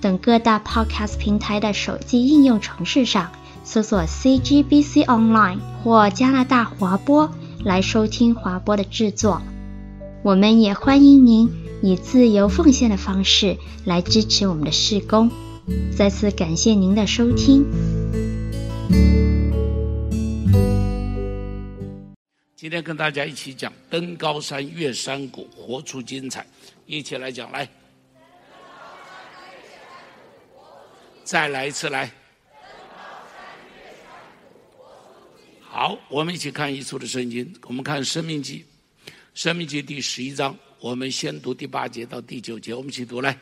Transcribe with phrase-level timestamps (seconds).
[0.00, 3.32] 等各大 Podcast 平台的手机应用程式上
[3.64, 7.30] 搜索 CGBC Online 或加拿大华播
[7.64, 9.42] 来收听华播的制作。
[10.22, 11.50] 我们也欢迎您
[11.82, 15.30] 以自由奉献的方式来支持我们的事工。
[15.96, 17.64] 再次感谢您的收听。
[22.54, 26.44] 今天跟大家一起讲登高山越山谷，活出精彩。
[26.86, 27.68] 一起来讲，来，
[31.26, 32.08] 再来一次，来。
[35.60, 37.52] 好，我们一起看一处的圣经。
[37.62, 38.64] 我们看《生命记》，
[39.34, 43.36] 《生命记》第十一章，我们先读第八节到第九节，我们一起读来。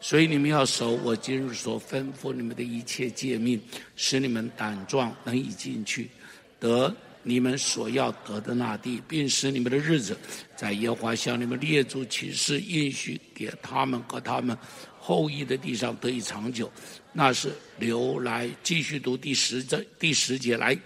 [0.00, 3.62] 所以你们要守我今日所吩咐你们的一切诫命，
[3.94, 6.10] 使你们胆壮，能以进去
[6.58, 6.92] 得。
[7.30, 10.18] 你们所要得的那地，并使你们的日子
[10.56, 14.58] 在耶和华向你们列祖起誓应许给他们和他们
[14.98, 16.68] 后裔的地上得以长久，
[17.12, 20.76] 那是留来继续读第十章第十节来，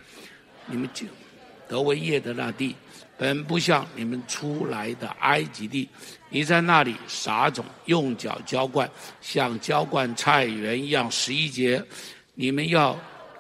[0.67, 1.07] 你们就
[1.67, 2.77] 得为业的那地，
[3.17, 5.89] 本不像你们出来的埃及地，
[6.29, 8.87] 你在那里撒种，用脚浇灌，
[9.23, 11.11] 像浇灌菜园一样。
[11.11, 11.83] 十一节，
[12.35, 12.95] 你们要。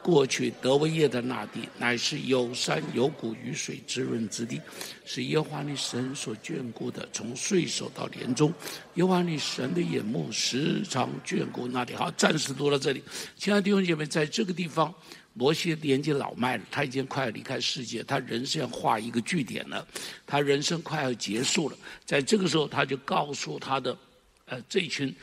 [0.05, 4.61] 过去德维业的那地，乃是有山有谷、雨水滋润之地，
[5.07, 7.09] 是耶和华你神所眷顾的。
[7.11, 8.53] 从岁首到年终，
[8.97, 11.95] 耶和华你神的眼目时常眷顾那里。
[11.95, 13.03] 好，暂时读到这里。
[13.39, 14.95] 亲爱的弟兄姐妹，在这个地方，
[15.33, 19.89] 摩西年纪老迈了，他已经快要离开世界，他人生要画一个句点了，
[20.27, 21.77] 他人生快要结束了。
[22.05, 23.97] 在这个时候，他就告诉他的，
[24.45, 25.15] 呃，这群。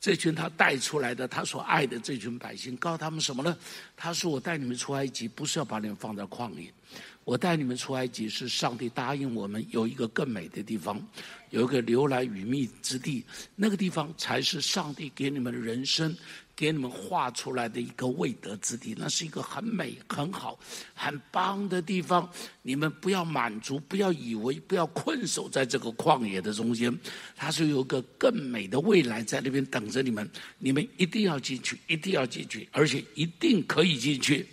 [0.00, 3.56] 这群他带出来的，他所爱的这群百姓，告诉他们什么呢？
[3.96, 6.72] 他说：“我带你们出埃及，不是要把你们放在旷野，
[7.24, 11.04] 我带你们出埃及，是上帝答应我们有一个更美的地方，
[11.50, 13.24] 有一个流奶与蜜之地，
[13.56, 16.16] 那个地方才是上帝给你们的人生。”
[16.58, 20.58] 给你们画出来的一个未得之地，那是一个很美、很好、
[20.92, 22.28] 很棒的地方。
[22.62, 26.92] 你们不要满足，不要以为，不要困守在这个旷野的中间。
[27.36, 30.28] 它是有个更美的未来在那边等着你们。
[30.58, 34.44] 你们一定要进去，一定要进去，而且一定可以进去。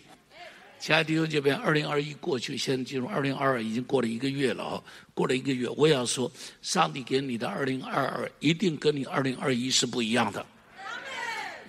[0.79, 4.83] 亲爱的弟兄姐妹，二零二一过去，现在进入二零二二，已经过了一个月了哦，
[5.15, 10.45] 过了一个月，我也要说，上帝给你的二零二二一定跟你二零二一是不一样的。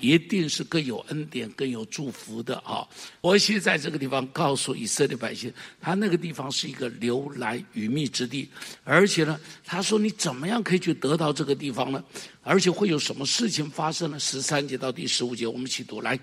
[0.00, 2.86] 一定是更有恩典、更有祝福的啊！
[3.20, 8.48] 摩西在这个地方告诉以色列百姓，他那个地方是一个流奶与密之地，
[8.84, 12.02] 而且呢，他说你怎么样可以去得到这个地方呢？
[12.42, 14.18] 而且会有什么事情发生呢？
[14.18, 16.18] 十三节到第十五节，我们一起读来。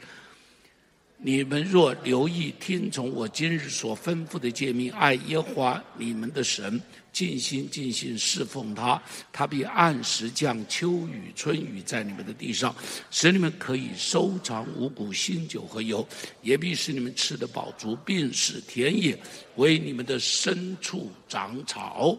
[1.25, 6.81] 你们若留意听从我今日所吩咐的诫命，爱耶和华你们的神，
[7.13, 9.01] 尽心尽性侍奉他，
[9.31, 12.75] 他必按时降秋雨春雨在你们的地上，
[13.09, 16.06] 使你们可以收藏五谷新酒和油，
[16.41, 19.17] 也必使你们吃得饱足，并使田野
[19.56, 22.17] 为你们的牲畜长草。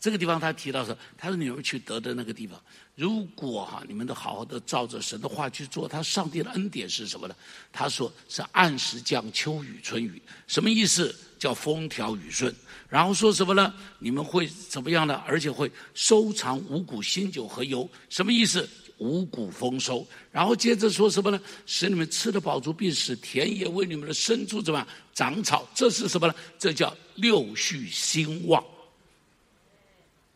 [0.00, 2.60] 这个地方他提到说，他说你们去得的那个地方。
[2.94, 7.34] 如果哈，你们都好好的照着神的话去做，他上帝的恩典是什么呢？
[7.72, 11.14] 他说是按时降秋雨春雨，什么意思？
[11.38, 12.54] 叫风调雨顺。
[12.88, 13.74] 然后说什么呢？
[13.98, 15.22] 你们会怎么样呢？
[15.26, 18.68] 而且会收藏五谷新酒和油，什么意思？
[18.98, 20.06] 五谷丰收。
[20.30, 21.40] 然后接着说什么呢？
[21.64, 25.66] 使你们吃得饱足，并使田野为你们的牲畜怎么样长草？
[25.74, 26.34] 这是什么呢？
[26.58, 28.62] 这叫六畜兴旺。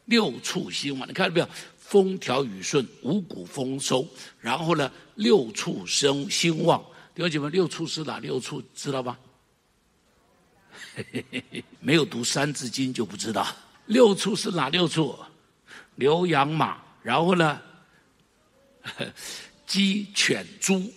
[0.06, 1.49] 六畜兴旺，你看到没有？
[1.88, 4.05] 风调雨顺，五谷丰收，
[4.41, 6.85] 然后呢，六畜生兴旺。
[7.15, 8.61] 弟兄姐妹，六畜是哪六畜？
[8.75, 9.17] 知道吗？
[11.79, 13.47] 没有读《三字经》就不知道。
[13.87, 15.17] 六畜是哪六畜？
[15.94, 17.62] 牛羊马，然后呢，
[19.65, 20.93] 鸡犬猪。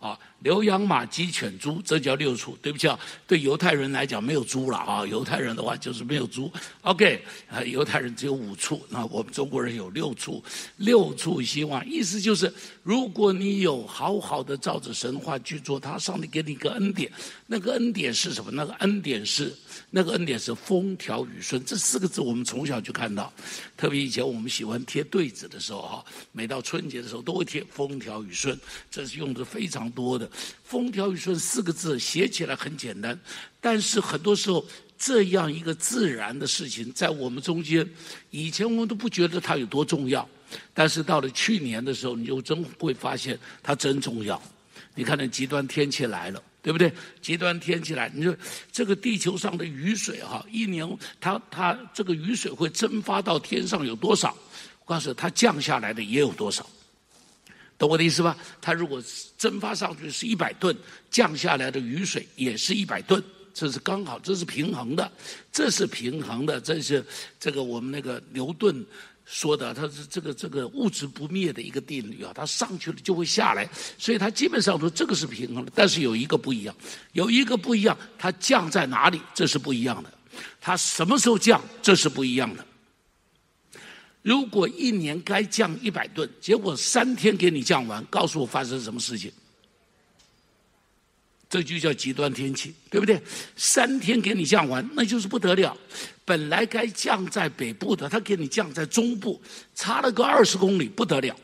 [0.00, 2.56] 啊，牛羊马鸡犬猪，这叫六畜。
[2.62, 5.06] 对不起啊，对犹太人来讲没有猪了啊。
[5.06, 6.50] 犹太人的话就是没有猪。
[6.82, 10.42] OK，啊，犹太人只有五畜，那我们中国人有六畜。
[10.76, 12.52] 六畜兴旺，意思就是，
[12.82, 17.10] 如果你有好好的照着神话去做，他上帝给你一个恩典，
[17.46, 18.50] 那个恩典是什么？
[18.50, 19.54] 那个恩典是。
[19.90, 23.32] 那个恩典是风调雨顺，这四个字我们从小就看到。
[23.76, 28.58] 特别以前我们喜欢贴对子的时候，哈，每到春节的时候都会贴“风调雨顺”，
[28.90, 30.27] 这是用的非常多的。
[30.64, 33.18] “风调雨顺”四个字写起来很简单，
[33.60, 34.64] 但是很多时候
[34.96, 37.88] 这样一个自然的事情，在我们中间，
[38.30, 40.28] 以前我们都不觉得它有多重要，
[40.72, 44.40] 但是到了去年的时候，你就真会发现它真重要。
[44.94, 46.42] 你看那极端天气来了。
[46.60, 46.92] 对不对？
[47.22, 48.36] 极端天气来，你说
[48.70, 50.86] 这个地球上的雨水哈，一年
[51.18, 54.36] 它它这个雨水会蒸发到天上有多少？
[54.80, 56.68] 我告诉你，它降下来的也有多少，
[57.78, 58.36] 懂我的意思吧？
[58.60, 59.00] 它如果
[59.38, 60.76] 蒸发上去是一百吨，
[61.10, 63.22] 降下来的雨水也是一百吨，
[63.54, 65.10] 这是刚好，这是平衡的，
[65.52, 67.04] 这是平衡的，这是
[67.38, 68.84] 这个我们那个牛顿。
[69.30, 75.72] 说的，它是这个这个物质不灭的一个定律啊，它上去了就会下来，所以它基本上说这个是平衡的。
[75.74, 76.74] 但是有一个不一样，
[77.12, 80.08] 有一个不一样，它降在哪里，这是不一样的；
[80.62, 82.64] 它什么时候降，这是不一样的。
[84.28, 89.32] 如果一年该降一百吨，结果三天给你降完，告诉我发生什么事情？
[91.48, 93.22] 这就叫极端天气，对不对？
[93.56, 95.74] 三天给你降完，那就是不得了。
[96.26, 99.40] 本来该降在北部的，它给你降在中部，
[99.74, 101.34] 差了个二十公里，不得了。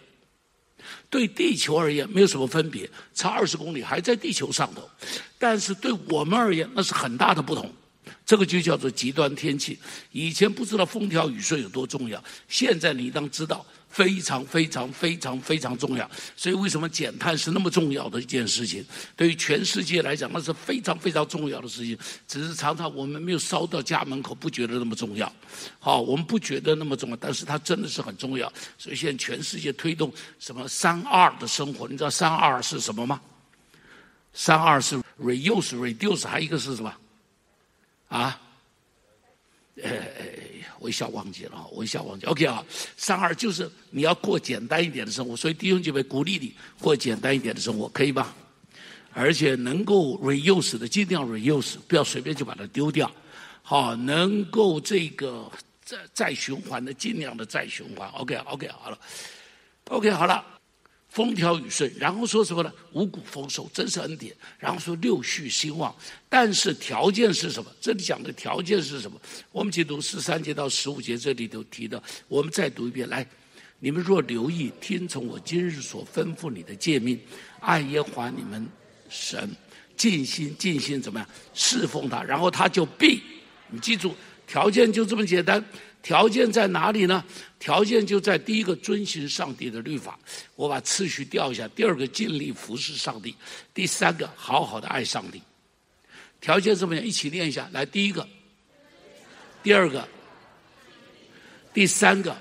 [1.08, 4.86] 对地球而言没有什么分别，差二十公里还在地球上头，
[5.38, 7.72] 但是对我们而言那是很大的不同。
[8.26, 9.78] 这个就叫做极端天气。
[10.12, 13.64] 以前不知道风调雨顺有多重要，现在你当知道。
[13.94, 18.84] 非常非常非常非常重要，所以为什么减碳是那么重要的一件事情？
[19.14, 21.96] 对于全世界来讲，那是非常非常重要的事情。
[22.26, 25.32] 只是常常我们没有烧到家门口，不觉得那么重要。
[25.78, 28.52] 好，我们不觉得那么重要，但是它真的是很重要。
[28.76, 33.20] 所以现在全世界推动什么三二的生活，你知道三二是什么吗？
[34.32, 36.92] 三二是 reuse、reduce，还有一个是什么？
[38.19, 38.40] 啊？
[39.82, 39.90] 呃。
[40.81, 42.26] 我一下忘记了，我一下忘记。
[42.26, 42.62] OK 啊，
[42.94, 48.34] 三二就是你要过简单一点的生活，所以弟兄姐妹鼓励你过简单一点的生活，可以吧？
[49.14, 53.11] 而且能够 reuse 的尽量 reuse，不要随便就把它丢掉。
[53.62, 55.50] 好，能够这个
[55.82, 58.06] 再再循环的尽量的再循环。
[58.10, 58.99] OK，OK，好了
[59.88, 60.44] ，OK 好了。
[61.14, 62.72] 风调雨顺，然后说什么呢？
[62.93, 64.34] 五谷丰收，真是恩典。
[64.58, 65.94] 然后说六畜兴旺，
[66.28, 67.70] 但是条件是什么？
[67.81, 69.16] 这里讲的条件是什么？
[69.52, 73.08] 我们去读十三节到十五节，这里头提到，我们再读一遍。
[73.08, 73.25] 来，
[73.78, 77.17] 你们若留意听从我今日所吩咐你的诫命，
[77.60, 78.67] 爱耶和华你们
[79.08, 79.49] 神，
[79.96, 83.22] 尽心尽心怎么样侍奉他，然后他就必。
[83.70, 84.17] 你记住，
[84.49, 85.64] 条件就这么简单。
[86.04, 87.24] 条件在哪里呢？
[87.58, 90.18] 条件就在第一个，遵循上帝的律法。
[90.54, 91.66] 我把次序调一下。
[91.68, 93.34] 第二个，尽力服侍上帝。
[93.72, 95.42] 第三个，好好的爱上帝。
[96.42, 97.02] 条件怎么样？
[97.02, 97.66] 一起念一下。
[97.72, 98.28] 来，第一个，
[99.62, 100.06] 第二个，
[101.72, 102.36] 第三个，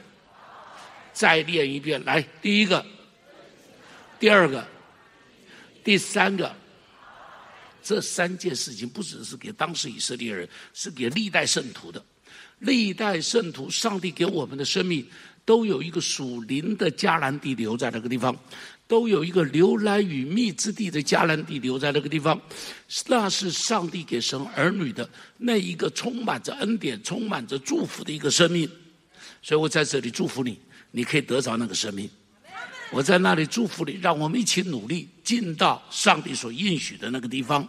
[1.13, 2.03] 再念一遍。
[2.03, 2.85] 来，第一个，
[4.19, 4.67] 第二个，
[5.85, 6.53] 第三个。
[7.81, 12.03] 这三件事情不只是给当时以色列人，是给历代圣徒的。
[12.59, 15.05] 历代圣徒，上帝给我们的生命，
[15.43, 18.35] 都有一个属灵的迦南地留在那个地方，
[18.87, 22.39] 都有一个流来与蜜之地的迦南地留在那个地方，
[23.07, 28.69] 那是上帝给神儿女的那一个充满着恩典、充满着祝福的一个生命。
[29.41, 30.57] 所以我在这里祝福你，
[30.91, 32.09] 你可以得着那个生命。
[32.91, 37.67] 我在那里祝福你，让我们一起努力进到上帝所应许的那个地方。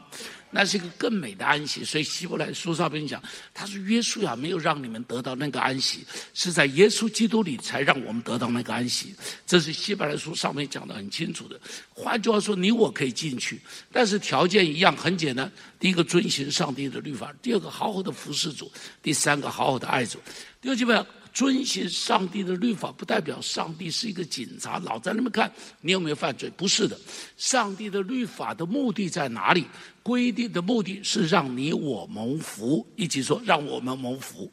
[0.56, 3.20] 那是一个更美的安息，所以希伯来书上面讲，
[3.52, 9.12] 他说约书亚没有让你们得到那个安息，是在耶稣基督里才让我们得到那个安息。
[9.44, 11.60] 这是希伯来书上面讲的很清楚的。
[11.92, 18.66] 换句话说，你我可以进去，但是条件一样，很简单：第一个遵循上帝的律法；第二个好好的服侍主；
[19.02, 20.20] 第三个好好的爱主。
[20.62, 21.04] 第二基本。
[21.34, 26.48] 遵循上帝的律法，不代表上帝是一个警察，老在那边看你有没有犯罪。
[26.56, 26.96] 不是的，
[27.36, 29.66] 上帝的律法的目的在哪里？
[30.04, 32.86] 规定的目的是让你我蒙福。
[32.94, 34.48] 一起说，让我们蒙福。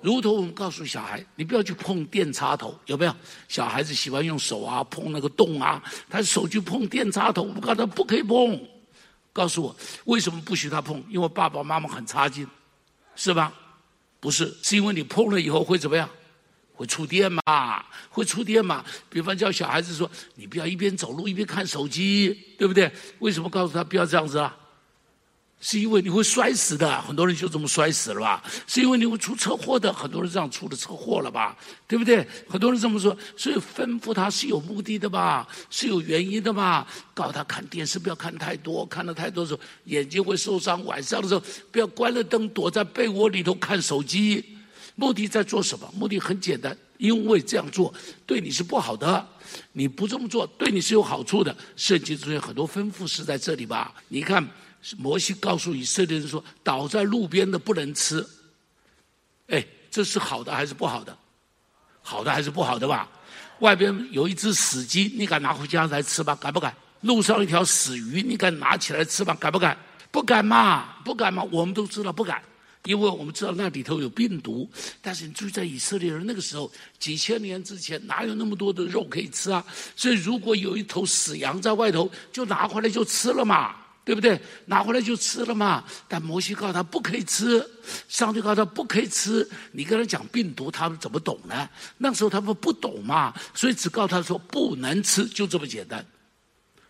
[0.00, 3.14] 如同我们告诉小孩，你不要去碰电插头，有没有？
[3.46, 8.58] 小孩子喜欢用手啊碰那个洞啊，他手去碰电插头，我们告诉他不可以碰。
[9.32, 11.04] 告诉我为什么不许他碰？
[11.10, 12.46] 因为爸爸妈妈很差劲，
[13.14, 13.52] 是吧？
[14.24, 16.08] 不是，是因为你碰了以后会怎么样？
[16.72, 17.84] 会触电嘛？
[18.08, 18.82] 会触电嘛？
[19.10, 22.90] 比方叫小孩子说：“你不要一边走路一边看手机，对不对？”
[23.20, 24.56] 为什么告诉他不要这样子啊？
[25.66, 28.44] 是因为你会摔死的，很多人就这么摔死了吧？
[28.66, 31.56] 是因为你会出车祸的，很多人这样出了车祸了吧？
[31.88, 32.28] 对不对？
[32.46, 35.48] 很多人这么说，所以吩咐他是有目的的吧？
[35.70, 36.86] 是有原因的吧？
[37.14, 40.84] 告诉他看电视不要看太多，看了太多的时候眼睛会受伤。
[40.84, 41.42] 晚上的时候
[41.72, 44.44] 不要关了灯躲在被窝里头看手机。
[44.96, 45.90] 目的在做什么？
[45.96, 47.92] 目的很简单，因为这样做
[48.26, 49.26] 对你是不好的。
[49.72, 51.56] 你不这么做，对你是有好处的。
[51.74, 53.94] 圣经中有很多吩咐是在这里吧？
[54.08, 54.46] 你看，
[54.98, 58.26] 摩西告诉以色列人说：“倒在路边的不能吃。”
[59.48, 61.16] 哎，这是好的还是不好的？
[62.02, 63.08] 好的还是不好的吧？
[63.60, 66.34] 外边有一只死鸡，你敢拿回家来吃吧？
[66.36, 66.74] 敢不敢？
[67.02, 69.36] 路上一条死鱼，你敢拿起来吃吧？
[69.40, 69.76] 敢不敢？
[70.10, 71.42] 不敢嘛，不敢嘛。
[71.50, 72.42] 我们都知道不敢。
[72.84, 79.64] 因为我们知道那里头有病毒，但是你注意，在以色列人那个时候，几千年之前哪有那么多的肉可以吃啊？
[79.96, 83.74] 所以如果有一头死羊在外头，就拿回来就吃了嘛，
[84.04, 84.38] 对不对？
[84.66, 85.82] 拿回来就吃了嘛。
[86.06, 87.66] 但摩西告诉他不可以吃，
[88.08, 89.48] 上帝告诉他不可以吃。
[89.72, 91.68] 你跟他讲病毒，他们怎么懂呢？
[91.98, 96.04] 那时候他们不懂嘛，所以只告诉他说不能吃，就这么简单。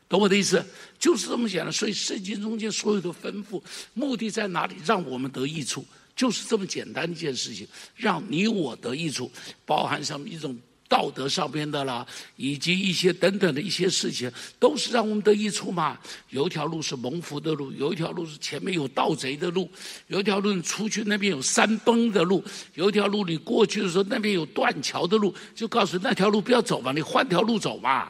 [0.08, 0.64] 懂我的意思？
[0.98, 1.72] 就是这么简单。
[1.72, 3.62] 所以圣经中间所有的吩咐，
[3.94, 4.74] 目的在哪里？
[4.84, 7.66] 让我们得益处，就是这么简单一件事情，
[7.96, 9.30] 让你我得益处，
[9.64, 10.56] 包含上一种
[10.94, 15.98] 道德上边的啦，以及一些等等的一些事情，都是让我们得益处嘛。
[16.30, 19.68] 有一条路是蒙福的路，有一条路是前面有盗贼的路，
[20.06, 28.08] 有一条路你出去那边有山崩的路，有一条路你过去的时候那边有断桥的路，就告诉那条路不要走嘛，你换条路走嘛。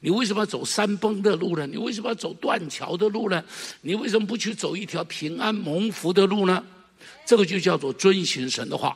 [0.00, 1.66] 你为什么要走山崩的路呢？
[1.66, 3.42] 你为什么要走断桥的路呢？
[3.80, 6.62] 你为什么不去走一条平安蒙福的路呢？
[7.24, 8.94] 这个就叫做遵行神的话，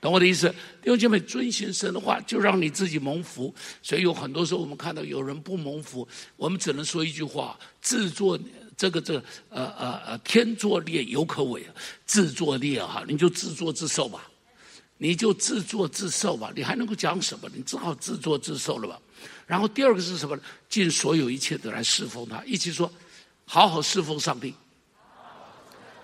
[0.00, 0.48] 懂我的意思？
[0.82, 3.54] 弟兄姐妹，遵循神的话，就让你自己蒙福。
[3.82, 8.38] 所以有很多时候，我们看到有人不蒙福，我们只能说一句话：自作
[8.76, 11.62] 这个这个呃呃呃，天作孽犹可畏，
[12.06, 14.26] 自作孽哈，你就自作自受吧，
[14.96, 17.50] 你就自作自受吧，你还能够讲什么？
[17.54, 18.98] 你只好自作自受了吧。
[19.46, 20.42] 然后第二个是什么呢？
[20.70, 22.90] 尽所有一切的来侍奉他，一起说，
[23.44, 24.54] 好好侍奉上帝。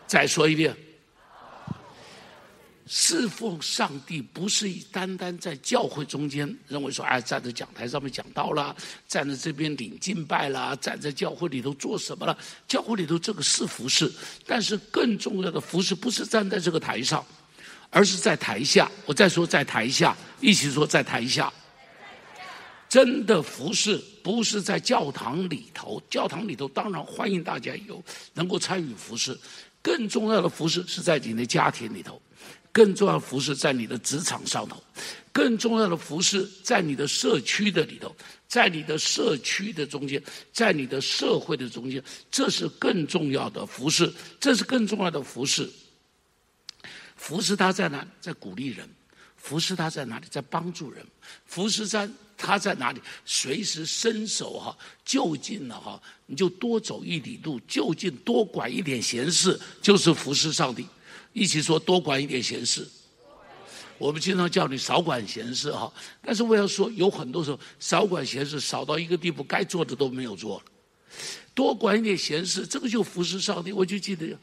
[0.07, 0.76] 再说一遍，
[2.88, 8.75] 侍奉上帝不是单单在教会中间认为说，哎，站在讲台上面讲道了，
[9.09, 12.38] 站在这边领敬拜了，站在教会里头做什么了？
[12.69, 14.11] 教会里头这个是服侍，
[14.47, 17.25] 但是更重要的服侍不是站在这个台上，
[17.90, 18.88] 而是在台下。
[19.05, 21.52] 我再说，在台下，一起说，在台下。
[22.88, 28.00] 真的服侍不是在教堂里头，教堂里头当然欢迎大家有
[28.33, 29.37] 能够参与服侍，
[29.83, 32.23] 更重要的服侍是在你的家庭里头，
[32.76, 34.76] 更重要的服侍在你的职场上头，
[35.33, 38.14] 更重要的服侍在你的社区的里头，
[38.47, 45.66] 在你的社区的中间，在你的社会的中间，这是更重要的服侍，这是更重要的服侍。
[47.16, 48.06] 服侍他在哪？
[48.21, 48.87] 在鼓励人。
[49.38, 50.26] 服侍他在哪里？
[50.28, 51.02] 在帮助人。
[51.47, 52.06] 服侍在。
[52.38, 53.00] 他在哪里？
[53.25, 60.87] 随时伸手哈，就近了哈，你就多走一里路，就近多管一点闲事，就是服侍上帝。
[61.37, 62.88] 一起说多管一点闲事。
[63.99, 70.62] 我们经常叫你少管闲事哈，但是我要说，有很多时候少管闲事，少到一个地步，该做的都没有做。
[71.55, 73.71] 多管一点闲事，这个就服侍上帝。
[73.71, 74.35] 我就记得。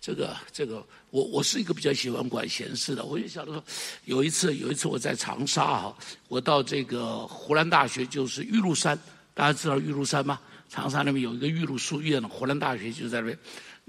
[0.00, 3.04] 这个这个，我我是一个比较喜欢管闲事的。
[3.04, 3.62] 我就想着说，
[4.06, 8.98] 有一次有一次我在长沙哈，我到这个湖南大学，就是玉鹿山，
[9.34, 10.40] 大家知道玉鹿山吗？
[10.70, 13.38] 长沙那边有一个玉鹿书院，湖南大学就在那边。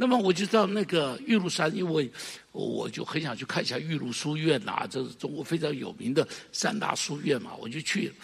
[0.02, 2.12] 那么我就到那个玉露山，因为
[2.52, 8.16] 我就很想去看一下玉露书院呐，这是中国非常有名的三大书院嘛，我就去了。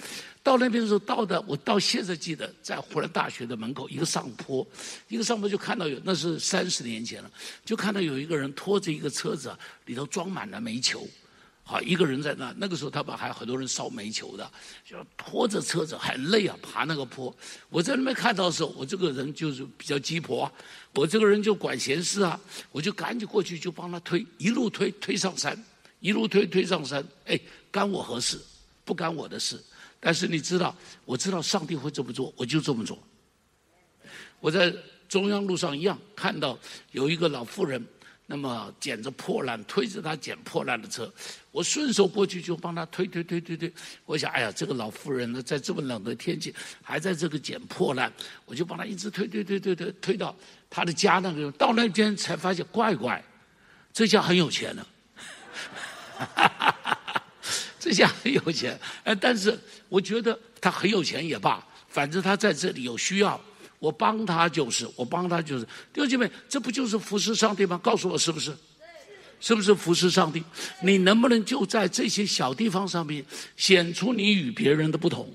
[0.42, 4.66] 到那边的时候，到的我到现在记得，在湖南大学的门口一个上坡，
[5.08, 7.30] 一个上坡就看到有，那是三十年前了，
[7.64, 9.56] 就看到有一个人拖着一个车子，
[9.86, 11.08] 里头装满了煤球，
[11.70, 12.56] 好，一个人在那。
[12.58, 14.50] 那个时候他们还有很多人烧煤球的，
[14.86, 17.36] 就拖着车子很累啊，爬那个坡。
[17.68, 20.50] 我在那边看到的时候，我这个人就是比较鸡婆，
[20.94, 22.40] 我这个人就管闲事啊，
[22.72, 25.62] 我就赶紧过去就帮他推，一路推推上山，
[26.00, 27.06] 一路推推上山。
[27.26, 27.38] 哎，
[27.70, 28.40] 干我何事？
[28.86, 29.62] 不干我的事。
[30.00, 32.98] 但是你知道，我知道上帝会这么做，我就这么做。
[34.40, 34.74] 我在
[35.10, 36.58] 中央路上一样看到
[36.94, 37.86] 有一个老妇人，
[38.30, 41.12] 那么捡着破烂，推着他捡破烂的车，
[41.50, 43.74] 我顺手过去就帮他推推推推推。
[44.06, 46.54] 我想，哎呀，这个老妇人呢，在这么冷的天气
[46.84, 48.12] 还在这个捡破烂，
[48.46, 50.36] 我就帮他一直推推推推推推到
[50.70, 53.24] 他的家那个，到那边才发现，怪怪，
[53.94, 54.86] 这家很有钱呢。
[57.80, 59.58] 这下很有钱， 呃， 但是
[59.88, 63.40] 我觉得他很有钱也罢，反正他在这里有需要，
[63.80, 65.64] 我帮他就是，我帮他就是。
[65.94, 67.80] 弟兄姐妹，这不就是服侍上帝吗？
[67.84, 68.56] 告诉我是不是？
[69.40, 70.44] 是不是服侍上帝？
[70.82, 73.24] 你能不能就在这些小地方上面
[73.56, 75.32] 显出你与别人的不同？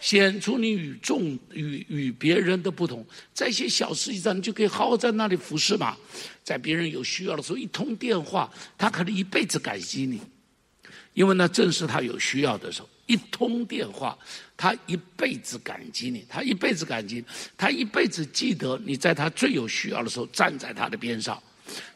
[0.00, 5.96] 显出你与众与与别人的不同，在一些小事情上，你就可以好好在那里服侍嘛。
[6.42, 10.20] 在别人有需要的时候，一通电话，他可能一辈子感激你，
[11.14, 12.88] 因为那正是他有需要的时候。
[13.06, 14.18] 一通电话，
[14.56, 17.24] 他一辈子感激你，他一辈子感激，
[17.56, 21.42] 他一辈子记得你在他最有需要的时候站在他的边上。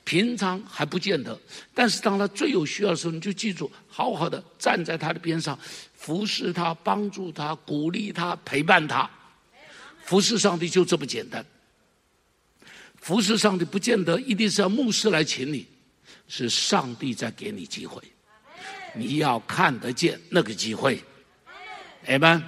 [0.03, 1.39] 平常还不见得，
[1.75, 5.59] 但是当他最有需要的时候，你就记住，好好的站在他的边上，
[5.93, 9.09] 服侍他，帮助他，鼓励他，陪伴他。
[10.05, 11.45] 服侍上帝就这么简单。
[12.97, 15.67] 服侍上帝不见得一定是要牧师来请你，
[16.27, 18.03] 是上帝在给你机会，
[18.95, 21.03] 你要看得见那个机会，
[22.07, 22.43] 哎们，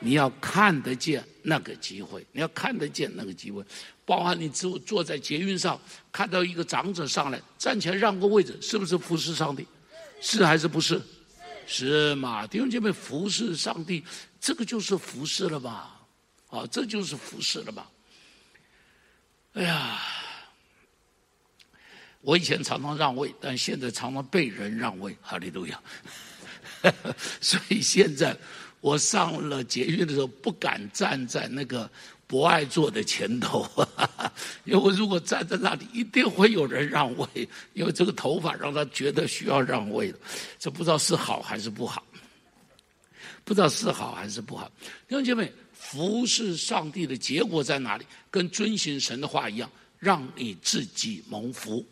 [0.00, 3.64] 你要看得见那个机会，你要看得见那个机会。
[4.04, 5.78] 包含你坐坐在捷运上，
[6.10, 9.66] 看到一个长者上来，站起来让个位置，是不是服侍上帝？
[10.20, 11.00] 是还是不是？
[11.66, 12.46] 是嘛？
[12.46, 14.02] 弟兄姐妹，服侍上帝，
[14.40, 16.00] 这个就是服侍了吧？
[16.48, 17.90] 啊，这就是服侍了吧？
[19.52, 20.00] 哎呀，
[22.20, 25.80] 我以前常常让位，但现在常常被人让位，哈利路亚。
[27.40, 28.36] 所以现在
[28.80, 31.90] 我上了捷运的时候，不敢站在那个。
[32.28, 33.66] 博爱座的前头，
[34.64, 37.26] 因为如果站在那里，一定会有人让位，
[37.72, 40.18] 因为这个头发让他觉得需要让位的，
[40.58, 42.04] 这不知道是好还是不好，
[43.44, 44.70] 不知道是好还是不好。
[45.08, 48.04] 弟兄姐妹，服侍上帝的结果在哪里？
[48.30, 51.82] 跟遵循神的话一样，让你自己蒙福。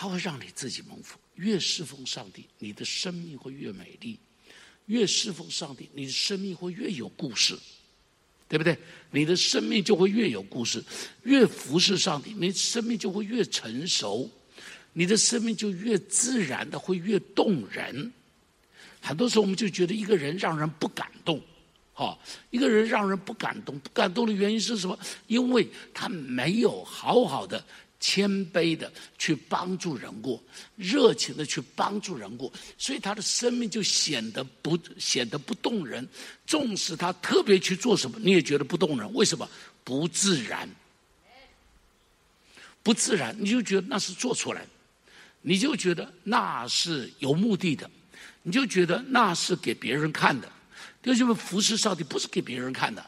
[0.00, 4.16] 他会让你自己蒙福，越侍奉上帝，你的生命会越美丽；
[4.86, 7.58] 越侍奉上帝，你的生命会越有故事。
[8.48, 8.78] 对不对？
[9.10, 10.82] 你的生命就会越有故事，
[11.24, 14.30] 越服侍上帝，你生命就会越成熟，
[14.92, 18.12] 你的生命就越自然的会越动人。
[19.00, 21.42] 很多时候我们就觉得一个人让人不感动，
[21.92, 22.16] 哈，
[22.50, 24.96] 一个人让人不感动，不感动的原因是什么？
[25.26, 27.62] 因为他没有好好的。
[28.00, 30.42] 谦卑的去帮助人过，
[30.76, 36.08] 热情的去帮助人过，所以他的生命就显得不显得不动人。
[36.46, 39.12] 纵使他特别去做什么，你也觉得不动人。
[39.14, 39.48] 为什么？
[39.84, 40.68] 不自然，
[42.82, 44.68] 不自然，你就觉得那是做出来的，
[45.40, 47.90] 你就觉得那是有目的的，
[48.42, 50.50] 你就觉得那是给别人看的。
[51.02, 53.04] 就是因为服侍上帝不是给别人看的，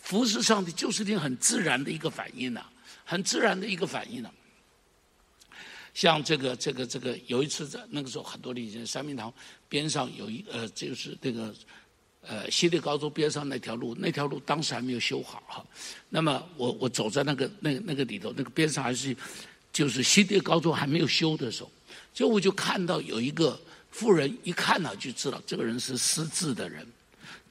[0.00, 2.66] 服侍上帝就是一件很自然的一个反应呐、
[3.08, 4.34] 很自然的一个反应了，
[5.94, 9.32] 像这个这个这个，有一次在那个时候，很多年前，三明堂
[9.68, 11.54] 边上有一呃，就是那个
[12.22, 15.64] 呃，西点高中边上那条路，那条路当时还没有修好哈。
[16.08, 19.16] 那么我我走在那个那那个里头，那个边上还是
[19.72, 21.70] 就是西点高中还没有修的时候，
[22.12, 23.56] 就我就看到有一个
[23.92, 26.84] 妇人，一看呢就知道这个人是失智的人。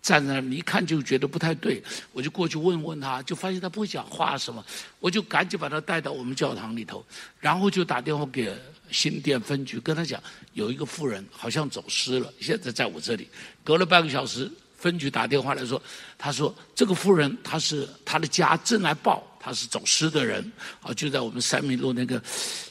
[0.05, 1.81] 站在那里一看就觉得不太对，
[2.13, 4.63] 我就过去问问他，就发现他不会讲话什么，
[4.99, 7.03] 我就赶紧把他带到我们教堂里头，
[7.39, 8.55] 然后就打电话给
[8.91, 10.21] 新店分局，跟他讲
[10.53, 13.27] 有一个妇人好像走失了，现在在我这里。
[13.63, 15.81] 隔了半个小时，分局打电话来说，
[16.19, 20.51] 他说这个妇人他是他的家正来报他是走失的人，
[20.83, 22.21] 啊，就在我们三民路那个，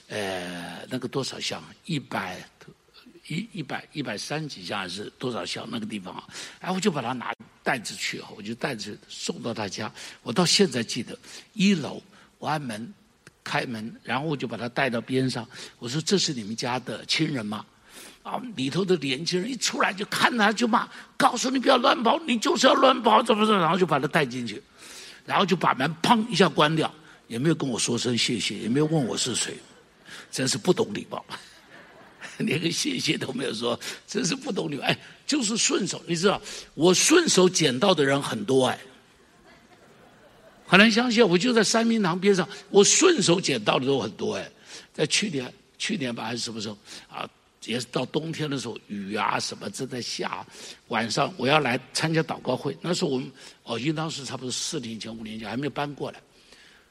[0.06, 2.48] 呃，那个多少巷一百。
[3.28, 6.24] 一一百一百三几下还是多少箱那个地方啊？
[6.60, 9.90] 然后我就把他拿袋子去，我就袋子送到他家。
[10.22, 11.18] 我到现在记得，
[11.52, 12.02] 一楼
[12.38, 12.92] 我按门
[13.42, 15.46] 开门，然后我就把他带到边上。
[15.78, 17.64] 我说：“这是你们家的亲人吗？”
[18.24, 24.62] 啊，里头的年轻人一出来就看他就骂，告诉你不要乱跑，你就是要乱跑，怎么怎么，然后就把他带进去，
[25.26, 26.92] 然后就把门砰一下关掉，
[27.28, 29.58] 也没有跟我说声谢谢，也没有问我是谁，
[30.30, 31.24] 真是不懂礼貌。
[32.44, 34.82] 连个谢谢都没有说，真是不懂礼貌。
[34.82, 36.40] 哎，就是顺手，你知道，
[36.74, 38.78] 我顺手捡到的人很多哎，
[40.66, 41.26] 很难相信。
[41.26, 44.50] 我就在三明堂边上，我顺手捡到的都很多哎。
[44.92, 46.76] 在去年，去年吧还是什么时候
[47.08, 47.28] 啊？
[47.66, 50.46] 也是到冬天的时候，雨啊什么正在下。
[50.88, 56.20] 晚上我要来参加祷告会，那时候我们哦，应当是差不多四年前、五年前还没有搬过来，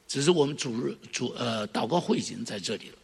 [0.07, 2.95] 只是我们主日主呃祷告会已经在这里了。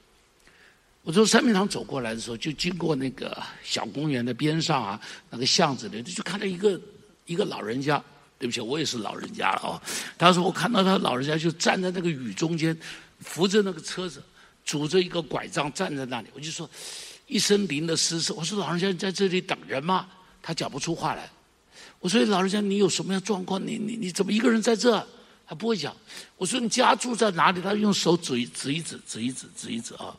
[1.09, 6.79] 我从三明堂走过来的时候，就经过那个小公园的边上啊，那个巷子里，就看到一个
[7.25, 7.99] 一个老人家。
[8.37, 9.81] 对不起，我也是老人家了哦。
[10.17, 12.79] 当时我看到他老人家就站在那个雨中间，
[13.21, 14.21] 扶着那个车子，
[14.63, 16.27] 拄着一个拐杖站在那里。
[16.35, 16.69] 我就说，
[17.25, 18.37] 一声灵的失声。
[18.37, 20.07] 我说老人家你在这里等人吗？
[20.43, 21.27] 他讲不出话来。
[21.99, 23.59] 我说老人家你有什么样状况？
[23.65, 25.05] 你你你怎么一个人在这？
[25.49, 25.95] 他不会讲。
[26.37, 27.59] 我说你家住在哪里？
[27.59, 30.15] 他用手指一指一指指一指指一指啊。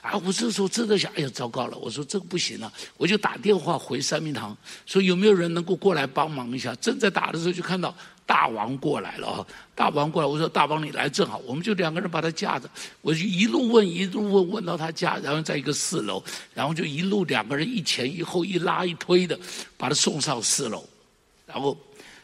[0.00, 0.16] 啊！
[0.24, 1.76] 我这时候真的想，哎呀，糟糕了！
[1.78, 6.72] 我说这个不行了，我就打电话回三明堂，说有没有人能够过来帮忙一下？
[6.76, 7.92] 正在打的时候，就看到
[8.24, 9.46] 大王过来了啊！
[9.74, 16.22] 大王过来，我说大王你来正好，我们就两个人把他架着，我就一路问一路问问到他家，然后在一个四楼，
[16.54, 19.36] 然后就一路两个人一前一后一拉一推的
[19.76, 20.88] 把他送上四楼，
[21.44, 21.76] 然后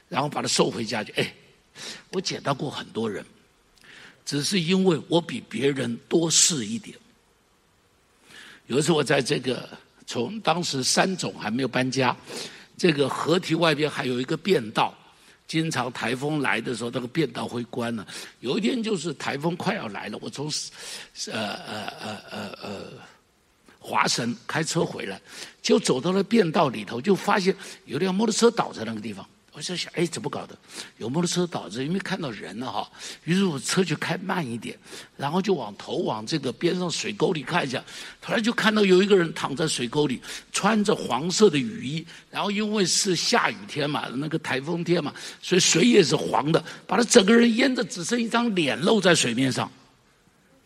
[0.08, 1.10] 然后把他送回家去。
[1.16, 1.34] 哎，
[2.10, 3.24] 我捡到过很多人，
[4.24, 6.96] 只是因为我比别人多试一点。
[8.66, 9.68] 有一次我在这个
[10.06, 12.16] 从当时三总还没有搬家，
[12.76, 14.94] 这个河堤外边还有一个便道，
[15.46, 18.06] 经常台风来的时候，那个便道会关了。
[18.40, 20.50] 有一天就是台风快要来了，我从
[21.26, 22.92] 呃呃呃呃呃
[23.78, 25.20] 华神开车回来，
[25.60, 27.54] 就走到了便道里头，就发现
[27.84, 29.26] 有辆摩托车倒在那个地方。
[29.54, 30.56] 我在想，哎，怎么搞的？
[30.96, 32.90] 有摩托车倒着，因为看到人了哈。
[33.24, 34.78] 于是我车就开慢一点，
[35.14, 37.84] 然后就往头往这个边上水沟里看一下。
[38.22, 42.06] 突然就看到有一个人躺在水沟里，穿着黄色的雨衣。
[42.30, 45.12] 然后因为是下雨天嘛，那个台风天嘛，
[45.42, 49.70] 所以水也是黄的，把他整个人淹得只剩一张脸露在水面上，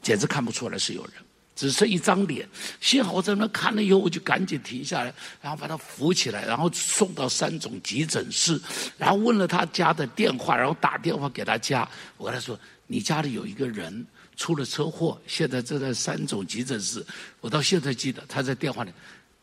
[0.00, 1.12] 简直看不出来是有人。
[1.56, 2.46] 只剩一张脸，
[2.82, 8.60] 幸好我在那看了以后，我就赶紧停下来，然后把他扶起来，然后送到三总急诊室，
[8.98, 11.88] 然后问了他家的电话，然后打电话给他家，
[12.18, 17.04] 我跟他说：“你家里有一个人出了车祸，现在正在三总急诊室。”
[17.40, 18.92] 我到现在记得他在电话里，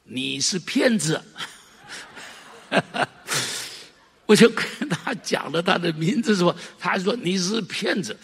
[0.03, 1.19] 你是骗子，
[4.27, 8.15] 我就跟他讲了他的名字，说，他说你是骗子。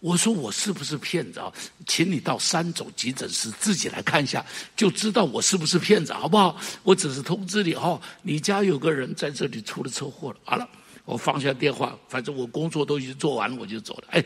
[0.00, 1.52] 我说我是不是骗子啊？
[1.86, 4.44] 请你到三总急诊室自己来看一下，
[4.76, 6.56] 就知道我是不是骗子，好不好？
[6.84, 10.38] 我只是通知你哦，你家有个人在这里出了车祸了。
[10.44, 10.68] 好了，
[11.04, 14.04] 我放下电话，反正我工作都已经做完了，我就走了。
[14.10, 14.24] 哎，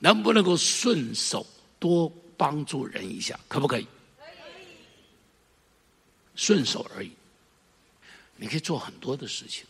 [0.00, 1.46] 能不能够顺手
[1.78, 3.82] 多帮助人一下，可不可以？
[4.18, 4.64] 可以。
[6.34, 7.12] 顺手而已，
[8.36, 9.64] 你可以做很多的事情。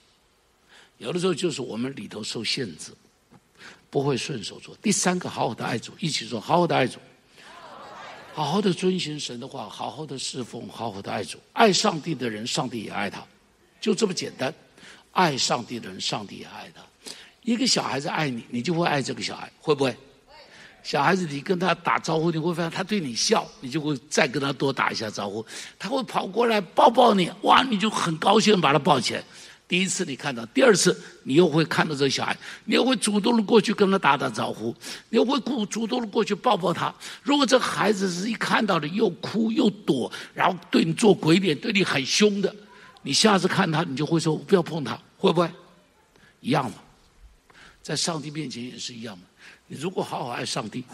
[0.97, 2.91] 有的时候就是我们里头受限制。
[3.91, 4.75] 不会顺手做。
[4.81, 6.99] 第三个，好好的爱主，一起说，好好的爱主，
[8.33, 11.39] 好好的遵循神的话，好好的侍奉，好好的爱主。
[11.53, 13.23] 爱上帝的人，上帝也爱他，
[13.81, 14.55] 就这么简单。
[15.13, 16.81] 爱上帝的人，上帝也爱他。
[17.43, 19.97] 一个小孩子爱你，你就会爱这个小孩，会不会？
[20.83, 25.45] 小孩子，你跟他打招呼，你会发现他对你笑，你就会再跟他多打一下招呼。
[25.79, 29.23] 他会跑过来抱抱你，哇，你就很高兴把他抱起来。
[29.71, 34.75] 第一次你看到，第二次你又会看到这个小孩，你又会主动的过去跟他打打招呼，
[35.11, 36.93] 你又会主主动的过去抱抱他。
[37.23, 42.53] 如果这孩子是一看到你又哭又躲，然后对你做鬼脸，对你很凶的，
[43.03, 45.49] 你下次看他，你就会说不要碰他，会不会？
[46.41, 46.79] 一样嘛，
[47.81, 49.25] 在上帝面前也是一样嘛。
[49.69, 50.85] 你如果好好爱上帝，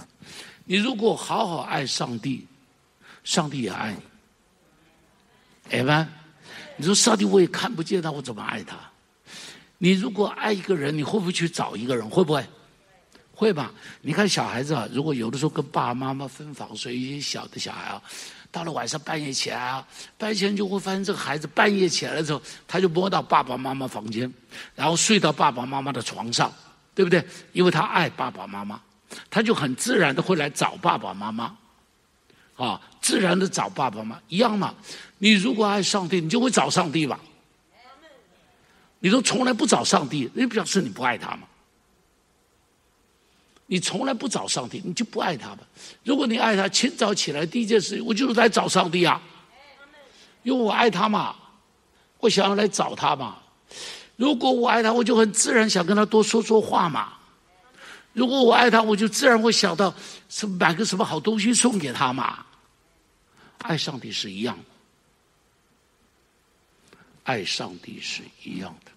[0.67, 2.47] 你如果好好爱上帝，
[3.25, 3.97] 上帝也爱
[5.71, 6.07] 你，明白？
[6.77, 8.77] 你说上帝，我也看不见他，我怎么爱他？
[9.79, 12.09] 你如果爱一个人，你会不会去找一个人？
[12.09, 12.45] 会不会？
[13.33, 13.71] 会吧？
[14.01, 18.03] 你看小孩子啊，如果有的时候跟爸爸妈妈分房睡，一些小的小孩啊，
[18.51, 19.87] 到了晚上半夜起来啊，
[20.17, 24.33] 半夜起来就会发现这个孩子半夜起来的时候，他就摸到爸爸妈妈房间，
[24.75, 26.51] 然后睡到爸爸妈妈的床上，
[26.95, 27.23] 对不对？
[27.53, 28.81] 因为他爱爸爸妈妈，
[29.29, 31.55] 他就很自然的会来找爸爸妈妈。
[32.57, 34.75] 啊，自然的找爸爸妈妈一样嘛。
[35.19, 37.21] 你如果爱上帝，你就会找上帝吧。
[38.99, 41.47] 你都从来不找上帝，那表示你不爱他嘛。
[43.67, 45.59] 你从来不找上帝，你就不爱他吧。
[46.03, 49.21] 如果你爱他，清早起来第一件事，我就是来找上帝啊。
[50.43, 51.37] 因为我爱他嘛，
[52.21, 53.37] 我想要来找他嘛。
[54.17, 57.13] 如果我爱他，我就很自然想跟他多说说话嘛。
[58.13, 59.93] 如果我爱他，我就自然会想到
[60.29, 62.46] 是买个什么好东西送给他嘛。
[63.67, 64.65] 爱上帝是一样的，
[67.25, 68.93] 爱上帝是一样的。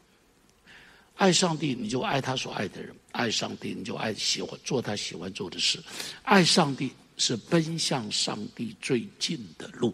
[1.17, 5.83] 爱上帝，你就爱他所爱的人；爱上帝，你就爱喜欢做他喜欢做的事。
[6.21, 9.93] 爱上帝是奔向上帝最近的路。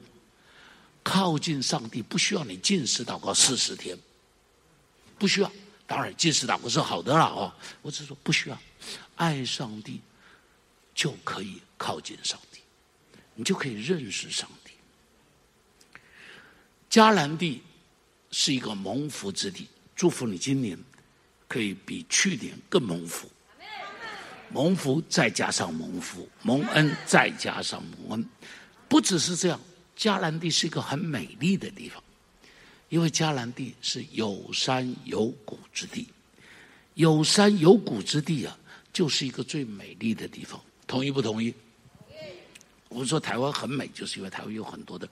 [1.02, 3.98] 靠近上帝不需要你禁食祷告四十天，
[5.18, 5.52] 不需要。
[5.88, 7.54] 当然，禁食祷告是好的了哦。
[7.82, 8.60] 我只是说不需要。
[9.16, 10.02] 爱上帝，
[10.94, 12.60] 就可以靠近上帝，
[13.36, 14.64] 你就可以认识上帝。
[16.96, 17.62] 迦南地
[18.32, 20.80] 是一个蒙福之地，祝福你今年
[21.46, 23.30] 可以比去年更蒙福。
[24.50, 28.26] 蒙福再加上蒙福，蒙恩再加上蒙恩，
[28.88, 29.60] 不只是这样，
[29.98, 32.02] 嘉兰地是一个很美丽的地方，
[32.88, 36.08] 因为嘉兰地是有山有谷之地，
[36.94, 38.58] 有山有谷之地啊，
[38.94, 40.58] 就是一个最美丽的地方。
[40.88, 41.54] 同意不同意？
[42.88, 45.10] 我们说台湾很美，就是因为台湾有很多的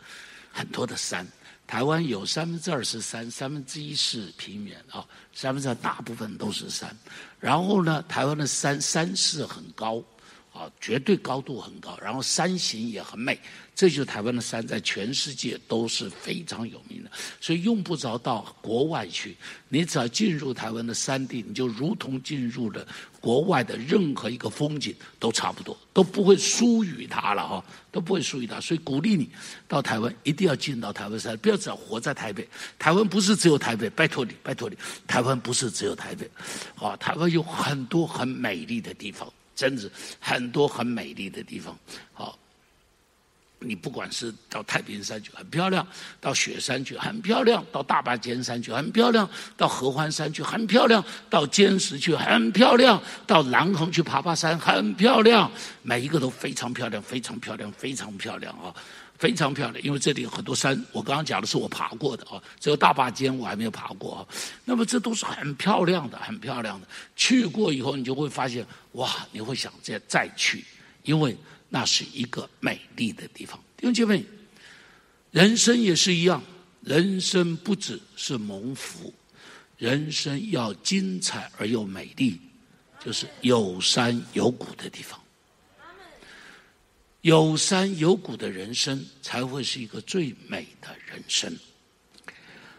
[0.50, 1.28] 很多的山。
[1.65, 6.95] 台湾有三分之二是山，三分之一是平原啊，三分之二大部分都是山。
[7.39, 10.04] 然后呢，台湾的山山势很高。
[10.53, 13.39] 啊，绝对高度很高，然后山形也很美，
[13.73, 17.09] 这就是台湾的山，在全世界都是非常有名的，
[17.41, 19.35] 所以用不着到国外去，
[19.67, 22.87] 你只要进入台湾的山地，你就如同进入了
[23.19, 29.27] 国外的任何一个风景都差不多，都不会输于它了哈，都不会输于它，所以鼓励你
[29.67, 36.29] 到台湾一定要进到台湾山，不要只要活在台北，台湾不是只有台北，拜托你，拜托你，台湾不是只有台北，
[36.75, 39.27] 啊，台湾有很多很美丽的地方。
[39.55, 39.89] 真的
[40.19, 41.77] 很多很美丽的地方，
[42.13, 42.37] 好，
[43.59, 45.87] 你不管是到太平山去很漂亮，
[46.19, 55.49] 到雪山去很漂亮，到大巴尖山去很漂亮，到合欢山去很漂亮，到尖石去很漂亮，到南横去爬爬山很漂亮，
[55.81, 58.73] 每一个都非常漂亮，非常漂亮，非常漂亮啊。
[59.17, 60.73] 非常漂亮，因为这里有很多山。
[60.91, 64.28] 我刚刚讲的是我爬过的啊，只有大坝尖我还没有爬过啊。
[64.65, 66.88] 那么这都是很漂亮的，很漂亮的。
[67.15, 70.65] 去过以后，你就会发现，哇，你会想再再去，
[71.04, 71.38] 因为
[71.69, 73.58] 那是一个美丽的地方。
[73.78, 74.26] 弟兄姐妹，
[75.32, 76.43] 人生也是一样，
[76.82, 79.13] 人生不只是蒙福，
[79.78, 82.41] 人生要精彩而又美丽，
[83.04, 85.19] 就是有山有谷的地方。
[87.23, 91.57] 有山有谷的人生才会是一个最美的人生。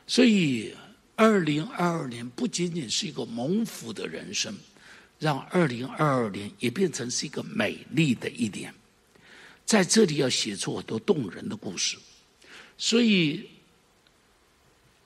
[0.07, 0.75] 所以，
[1.17, 4.55] 二零二二年不仅仅是一个蒙福的人生，
[5.19, 8.73] 让二零二二年也变成是一个美丽的一年。
[9.65, 11.97] 在这里要写出很多动人的故事。
[12.77, 13.49] 所以，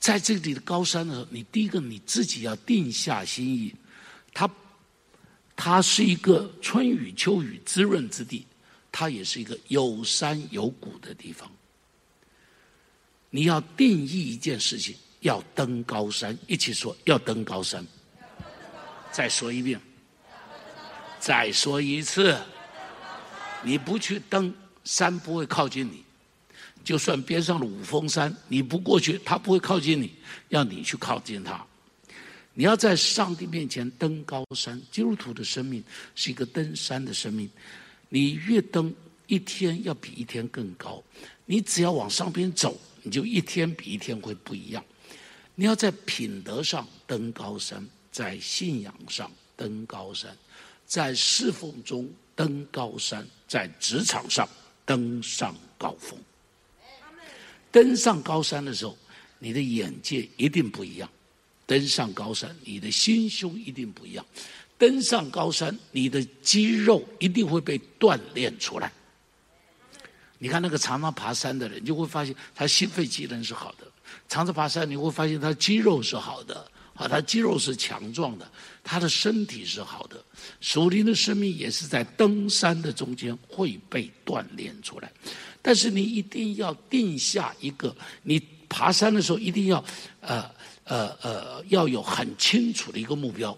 [0.01, 3.72] 在这里的高山的时候，你第一个你自己要定下心意，
[4.35, 4.51] 它
[5.55, 8.44] 它是一个春雨秋雨滋润之地。
[8.90, 11.51] 它也是一个有山有谷的地方。
[13.31, 17.87] 你要定义一件事情，要登高山，一起说要登高山。
[19.12, 19.81] 再说一遍，
[21.18, 22.38] 再说一次，
[23.62, 26.05] 你不去登山，不会靠近你。
[26.85, 30.14] 就算边上的五峰山，你不过去，它不会靠近你，
[30.48, 31.62] 要你去靠近它。
[32.55, 34.81] 你要在上帝面前登高山。
[34.90, 37.48] 基督徒的生命是一个登山的生命。
[38.09, 38.94] 你越登
[39.27, 41.03] 一天，要比一天更高。
[41.44, 44.85] 你只要往上边走，你就一天比一天会不一样。
[45.55, 50.37] 你要在品德上登高山，在信仰上登高山，
[50.87, 54.49] 在侍奉中登高山，在职场上
[54.87, 56.18] 登上高峰。
[57.71, 58.97] 登上高山的时候，
[59.38, 61.09] 你的眼界一定不一样；
[61.66, 64.25] 登上高山，你的心胸一定不一样。
[64.79, 68.91] 登上高山，你的肌肉一定会被锻炼出来。
[70.38, 73.85] 你看那个常常爬山的人，就会发现他心肺机能是好的。
[74.29, 76.64] 常常爬山，你会发现他肌肉是好的，
[76.95, 78.49] 啊，他肌肉是强壮的，
[78.85, 80.25] 他的身体是好的。
[80.61, 85.11] 属灵的生命也是在登山的中间会被锻炼出来。
[85.61, 89.85] 但是你一定要定下一个，你爬山的时候一定要，
[90.21, 90.49] 呃
[90.85, 93.57] 呃呃，要有很清楚的一个目标。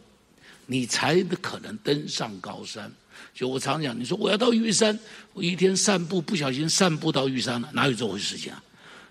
[0.71, 2.89] 你才可能登上高山。
[3.35, 4.97] 就我常讲，你说我要到玉山，
[5.33, 8.63] 我一天散步不小心散步到玉山了，哪有这回事情啊？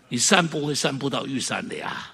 [0.07, 2.09] 你散步会散步到玉山的呀，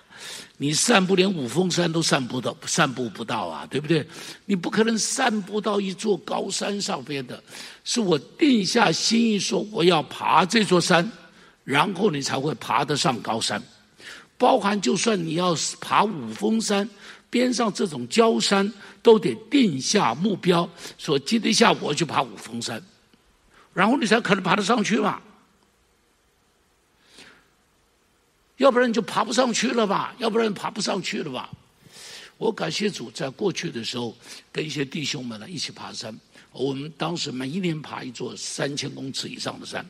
[0.58, 4.04] 你散步连五峰山都散步到，散步不到啊，对不对？
[4.46, 7.40] 你不可能散步到一座高山上边的。
[7.84, 11.08] 是我定下心意说我要爬这座山，
[11.64, 13.62] 然后你才会爬得上高山。
[14.38, 16.90] 包含就算你要爬五峰山。
[17.36, 18.72] 边上这种焦山
[19.04, 22.82] 都得定下目标，说今天下午我去爬五峰山，
[23.74, 25.22] 然后你才可能爬得上去嘛。
[28.56, 30.16] 要不然你就爬不上去了吧？
[30.18, 31.50] 要不然爬不上去了吧？
[32.38, 34.16] 我感谢主，在过去的时候
[34.50, 36.18] 跟一些弟兄们呢一起爬山。
[36.58, 39.86] 我们当时每一年爬一座三千公尺以上的山，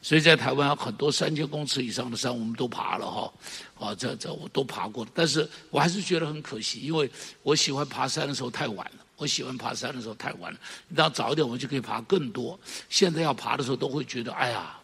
[0.00, 3.32] 所以在台湾很多三千公尺以上的山我们都爬了哈，
[3.78, 7.10] 啊，这这我都爬过，但是我还是觉得很可惜，因为
[7.42, 12.58] 我喜欢爬山的时候太晚了，我喜欢爬山的时候太晚了，你要早一点我就可以爬更多。
[12.88, 14.74] 现在要爬的时候都会觉得哎呀，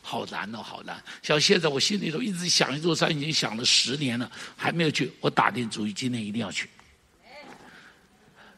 [0.00, 1.04] 好难哦，好难。
[1.22, 6.70] 像现在我心里头一直想一座山，已经想了十年了，还没有去，我打定主意今年一定要去。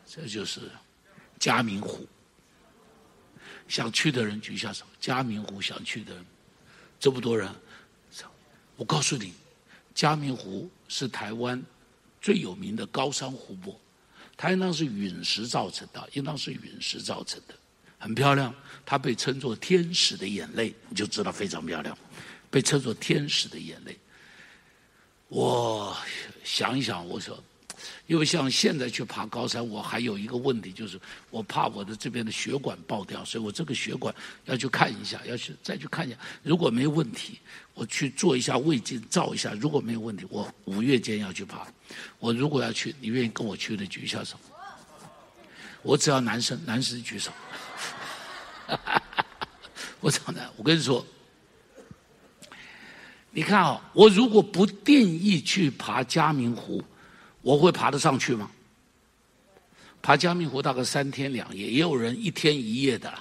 [0.06, 0.60] 这就是
[1.38, 2.06] 嘉明湖。
[3.70, 4.84] 想去的人举下手。
[5.00, 6.26] 嘉明湖想去的人，
[6.98, 7.48] 这么多人，
[8.76, 9.32] 我告诉你，
[9.94, 11.62] 嘉明湖是台湾
[12.20, 13.80] 最有名的高山湖泊，
[14.36, 17.54] 它应当是陨石造成的，应当是陨石造成的，
[17.96, 18.52] 很漂亮。
[18.84, 21.96] 它被称作天使的眼泪，你就知道非常漂亮，
[22.50, 23.96] 被称作天使的眼泪。
[25.28, 25.96] 我
[26.42, 27.40] 想一想，我说。
[28.10, 34.12] 因为像现在去爬高山，我还有一个问题，就是我怕我的这边的血管爆掉，所以我这个血管
[34.46, 36.18] 要去看一下，要去再去看一下。
[36.42, 37.38] 如果没问题，
[37.72, 39.54] 我去做一下胃镜照一下。
[39.60, 41.64] 如果没有问题，我五月间要去爬。
[42.18, 44.36] 我如果要去，你愿意跟我去的举一下手。
[45.82, 47.30] 我只要男生，男士举手。
[50.00, 51.06] 我操的，我跟你说，
[53.30, 56.82] 你看啊、我如果不定义去爬嘉明湖。
[57.42, 58.50] 我会爬得上去吗？
[60.02, 63.12] 爬嘉明湖大概三天两夜，也有人一天一夜的，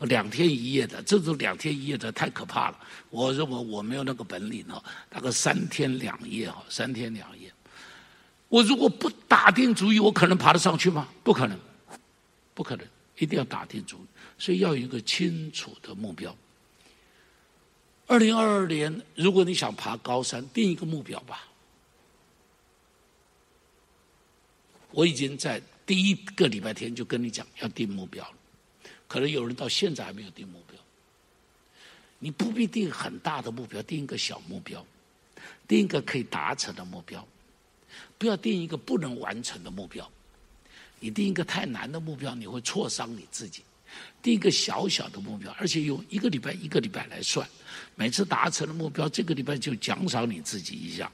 [0.00, 2.78] 两天一夜的，这种两天一夜的太可怕了。
[3.10, 7.52] 我认为我没有那个本领哦，大概三天两夜哈，三天两夜。
[8.48, 11.08] 我如果不打定主意，我可能爬得上去吗？
[11.22, 11.58] 不可能，
[12.54, 12.86] 不可能，
[13.18, 14.06] 一定要打定主意，
[14.38, 16.34] 所以要有一个清楚的目标。
[18.06, 21.46] 二零二二年，如果你想爬高山，定一个目标吧。
[24.94, 28.36] 我已经在第一个礼拜天就跟你讲要定目标了，
[29.08, 30.78] 可能有人到现在还没有定目标。
[32.20, 34.86] 你不必定很大的目标，定一个小目标，
[35.66, 37.26] 定一个可以达成的目标，
[38.16, 40.08] 不要定一个不能完成的目标。
[41.00, 43.62] 你定一个太难的目标，你会挫伤你自己。
[44.22, 47.46] 定一个小小的目标，而且用一个礼拜一个礼拜来算，
[47.96, 51.10] 每次达成的目标，这个礼拜就奖赏你自己一下。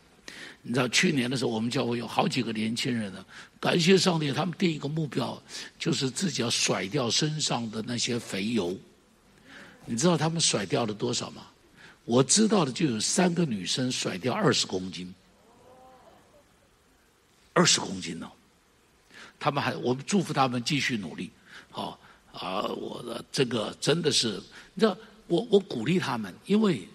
[0.63, 3.25] 你知道去年的时候，我们教会有好几个年轻人呢，
[3.59, 5.43] 感谢上帝，他们定一个目标，
[5.79, 8.77] 就是自己要甩掉身上的那些肥油。
[9.87, 11.47] 你知道他们甩掉了多少吗？
[12.05, 15.15] 我知道的就有三个女生甩掉二十公斤，
[17.55, 18.31] 二十公斤呢、
[19.39, 21.31] 他们还，我们祝福他们继续努力。
[21.71, 21.99] 好
[22.33, 24.41] 啊，我的这个真的是，
[24.75, 24.95] 你知道，
[25.27, 26.87] 我我鼓励他们，因为。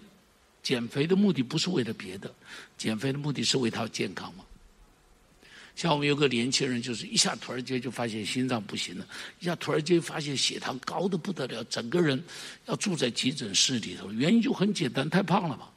[0.66, 2.28] 减肥的目的不是为了别的，
[2.76, 4.44] 减肥的目的是为他健康嘛。
[5.76, 9.06] 像我们有个年轻人，就是一下突然间就发现心脏不行了，
[9.38, 12.20] 一下突然间发现血糖高的不得了，整个人
[12.64, 14.10] 要住在急诊室里头。
[14.10, 15.68] 原因就很简单，太胖了嘛。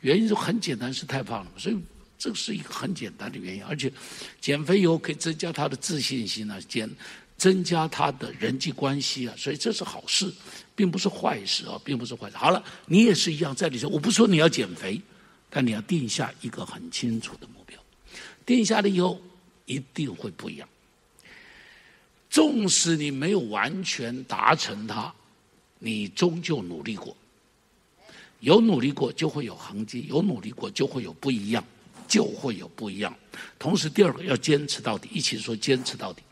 [0.00, 1.52] 原因就很简单，是太胖了。
[1.56, 1.78] 所以
[2.18, 3.92] 这是一个很简单的原因，而且
[4.40, 6.90] 减肥以后可以增加他的自信心啊，减
[7.36, 10.32] 增加他的人际关系啊，所以这是好事。
[10.74, 12.36] 并不是坏事啊，并不是坏事。
[12.36, 15.00] 好了，你也是一样，在里头，我不说你要减肥，
[15.50, 17.78] 但你要定下一个很清楚的目标。
[18.44, 19.20] 定下了以后，
[19.66, 20.68] 一定会不一样。
[22.30, 25.12] 纵使你没有完全达成它，
[25.78, 27.14] 你终究努力过。
[28.40, 31.62] 有努力过，就会有痕迹；有努力过，就会有不一样，
[32.08, 33.14] 就会有不一样。
[33.58, 36.22] 同时，第二个要坚持到底，一起说坚持到底。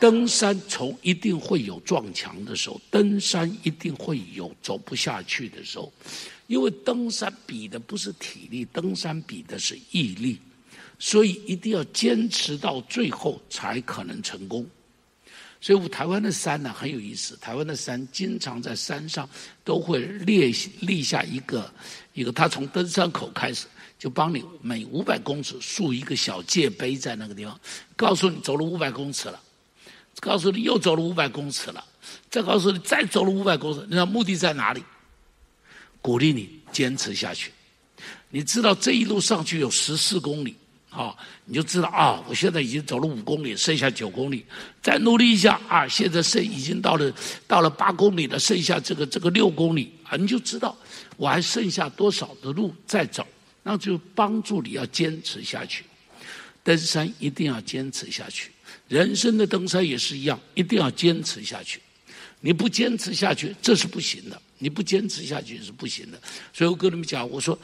[0.00, 5.92] 登山从一定会有撞墙的时候，登山一定会有走不下去的时候，
[6.46, 10.40] 因为登山比的不是体力，登山比的是毅力，
[10.98, 14.66] 所以一定要坚持到最后才可能成功。
[15.60, 19.28] 所以，台湾的山呢很有意思，台湾的山经常在山上
[19.62, 21.70] 都会列立下一个
[22.14, 23.66] 一个，他从登山口开始
[23.98, 27.60] 就帮你每五百公尺竖一个小界碑在那个地方，
[27.94, 29.38] 告诉你走了五百公尺了。
[30.20, 31.84] 告诉你又走了五百公尺了，
[32.30, 34.84] 再告诉你再走了五百公尺，你知道目的在哪里？
[36.02, 37.50] 鼓励你坚持下去。
[38.30, 40.54] 你知道这一路上去有十四公里，
[40.88, 44.46] 啊，你就知道啊，我现在已经走了五公里，剩下九公里，
[44.80, 47.12] 再努力一下啊，现在剩已经到了
[47.46, 50.76] 到了八公里了，剩下这个这个六公里啊，你就知道
[51.16, 53.26] 我还剩下多少的路在走，
[53.62, 55.84] 那就帮助你要坚持下去。
[56.62, 58.50] 登山一定要坚持下去。
[58.90, 61.80] 人生的登山也是一样，一定要坚持下去。
[62.40, 64.42] 你不坚持下去，这是不行的。
[64.58, 66.20] 你不坚持下去是不行的。
[66.52, 67.56] 所以我跟你们讲，我说，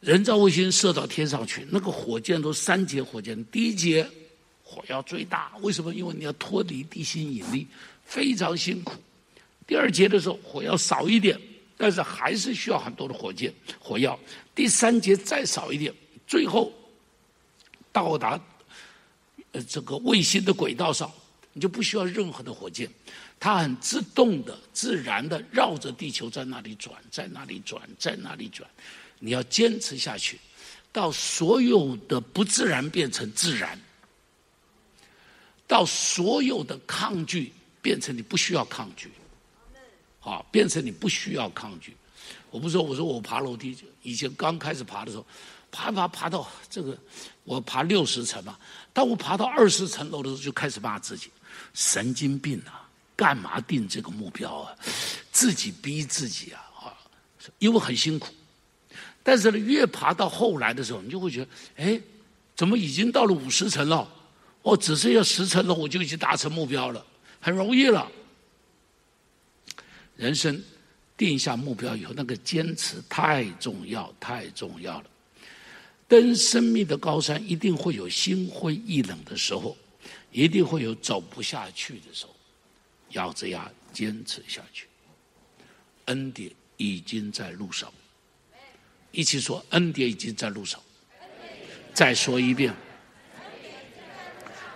[0.00, 4.06] 人造卫星射到天上去，那个火箭都三节火箭，第一节
[4.62, 5.94] 火药最大，为什么？
[5.94, 7.66] 因为你要脱离地心引力，
[8.04, 8.92] 非常辛苦。
[9.66, 11.40] 第二节的时候火药少一点，
[11.78, 14.20] 但是还是需要很多的火箭火药。
[14.54, 15.90] 第三节再少一点，
[16.26, 16.70] 最后
[17.90, 18.38] 到达。
[19.54, 21.10] 呃，这个卫星的轨道上，
[21.52, 22.90] 你就不需要任何的火箭，
[23.38, 28.68] 它很自动的、自然的绕着地球在那里转，在那里转，在那里转。
[29.20, 30.40] 你要坚持下去，
[30.90, 33.80] 到所有的不自然变成自然，
[35.68, 39.08] 到所有的抗拒变成你不需要抗拒，
[40.18, 41.96] 好，变成你不需要抗拒。
[42.50, 45.24] 我不说，我说我爬楼梯，以前刚开始爬的时候，
[45.70, 46.98] 爬爬爬到这个，
[47.44, 48.58] 我爬六十层嘛，
[48.94, 51.28] 当我爬到二十层楼的时候，就开始骂自己，
[51.74, 54.74] 神经病啊，干嘛定这个目标啊？
[55.32, 56.94] 自己逼自己啊，啊，
[57.58, 58.32] 因为很辛苦。
[59.22, 62.00] 但是呢，越爬到后来的时候，你就会觉得，哎，
[62.54, 64.08] 怎么已经到了五十层了？
[64.62, 67.04] 哦，只剩下十层楼，我就已经达成目标了，
[67.40, 68.10] 很容易了。
[70.16, 70.62] 人生
[71.16, 75.04] 定下目标以后，那个坚持太重要，太重要了。
[76.06, 79.76] 登生命的高山，一定会有心灰意冷的时候，
[80.32, 82.34] 一定会有走不下去的时候，
[83.10, 84.86] 咬着牙坚持下去。
[86.06, 87.92] 恩典已经在路上，
[89.12, 90.80] 一起说，恩典已经在路上。
[91.94, 92.74] 再说一遍。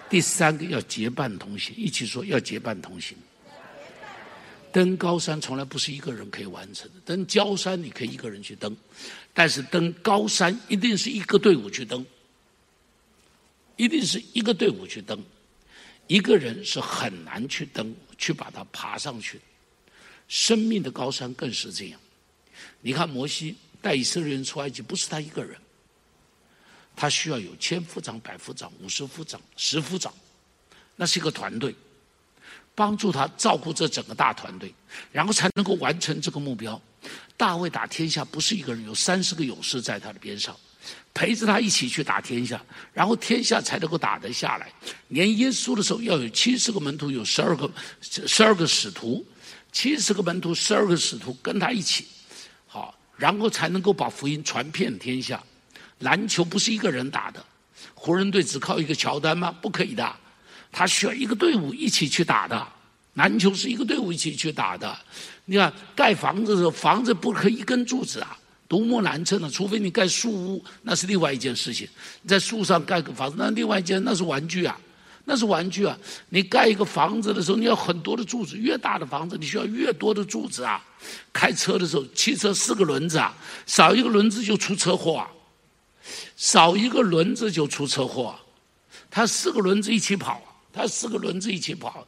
[0.08, 3.14] 第三个要结伴同行，一起说要结伴同行。
[4.70, 8.74] 登高山从来不是一个人可以完成的，登焦山你可以一个人去登，
[9.38, 12.04] 但是登高山一定是一个队伍去登，
[13.76, 15.16] 一定是一个队伍去登，
[16.08, 19.40] 一个人是很难去登，去把它爬上去。
[20.26, 22.00] 生命的高山更是这样。
[22.80, 25.56] 你看摩西带以色列人出埃及，不是他一个人。
[26.96, 30.12] 他需要有千夫长、百夫长、五十夫长、十夫长，
[30.96, 31.72] 那是一个团队，
[32.74, 34.74] 帮助他照顾这整个大团队，
[35.12, 36.82] 然后才能够完成这个目标。
[37.38, 40.54] 大卫打天下不是一个人，有三十个勇士在他的边上，
[41.14, 42.60] 陪着他一起去打天下，
[42.92, 44.70] 然后天下才能够打得下来。
[45.06, 47.70] 连耶稣的时候要有七十个门徒，有十二个
[48.00, 49.24] 十二个使徒，
[49.70, 52.08] 七十个门徒，十二个使徒跟他一起，
[52.66, 55.40] 好，然后才能够把福音传遍天下。
[56.00, 57.44] 篮球不是一个人打的，
[57.94, 59.52] 湖人队只靠一个乔丹吗？
[59.52, 60.16] 不可以的，
[60.72, 62.66] 他需要一个队伍一起去打的。
[63.14, 64.96] 篮球是一个队伍一起去打的。
[65.50, 68.38] 你看盖房子的时候，房子不可一根柱子啊，
[68.68, 71.88] 独木难撑的，除非你盖树屋，那是另外一件事情。
[72.20, 74.78] 你在树上盖个房子，那另外一件那是玩具啊，
[75.24, 75.98] 那是玩具啊。
[76.28, 80.84] 你盖一个房子的时候，你要很多的柱子，越大的房子你需要越多的柱子啊。
[81.32, 83.34] 开车的时候，汽车四个轮子啊，
[83.64, 85.30] 少一个轮子就出车祸啊。
[86.36, 88.34] 少一个轮子就出车祸，
[89.10, 90.42] 他四个轮子一起跑，
[90.72, 92.06] 他四个轮子一起跑。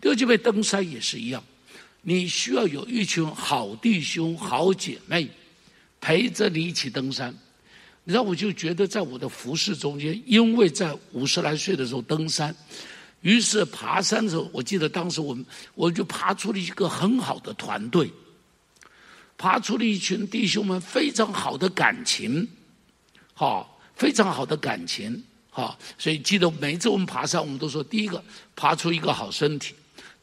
[0.00, 1.42] 弟兄姐妹，登山也是一样，
[2.02, 5.28] 你需要有一群好弟兄、好姐妹
[6.00, 7.34] 陪着你一起登山。
[8.04, 12.54] 你知道，我就觉得在我的服饰中间，因为在五十来岁的时候登山，
[13.20, 15.46] 于是爬山的时候，我记得当时我们
[15.76, 18.10] 我就爬出了一个很好的团队，
[19.38, 22.48] 爬出了一群弟兄们非常好的感情。
[23.34, 28.22] 好，非常好的感情，好，所以记得每一次我们爬山，我们都说：第一个，
[28.56, 29.74] 爬出一个好身体；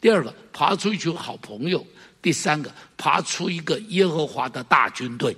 [0.01, 1.79] 第二个，爬出一群好朋友；
[2.21, 5.35] 第三个，爬出一个耶和华的大军队。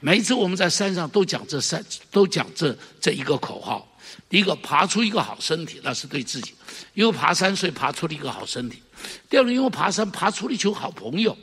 [0.00, 3.88] 每一次我们在山上都讲这三，都讲这这一个口号：
[4.28, 6.52] 第一个，爬出一个好身体，那是对自己，
[6.92, 8.76] 因为爬山所以爬出了一个好身体；
[9.30, 11.36] 第二个，因为爬山爬出了一群好朋友。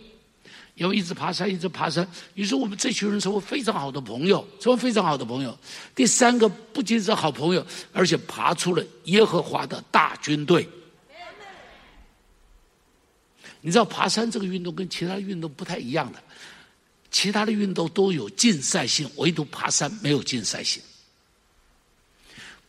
[0.75, 5.55] 因为一直爬山，一直爬山，于是我们这群人成为非常好的朋友，成为非常好的朋友。
[5.93, 10.67] 第三个不仅是好朋友，而且爬出了耶和华的大军队。
[13.61, 16.21] 你知道爬山这个运动跟其他运动不太一样的，
[17.11, 20.81] 其他的运动都有竞赛性，唯独爬山没有竞赛性。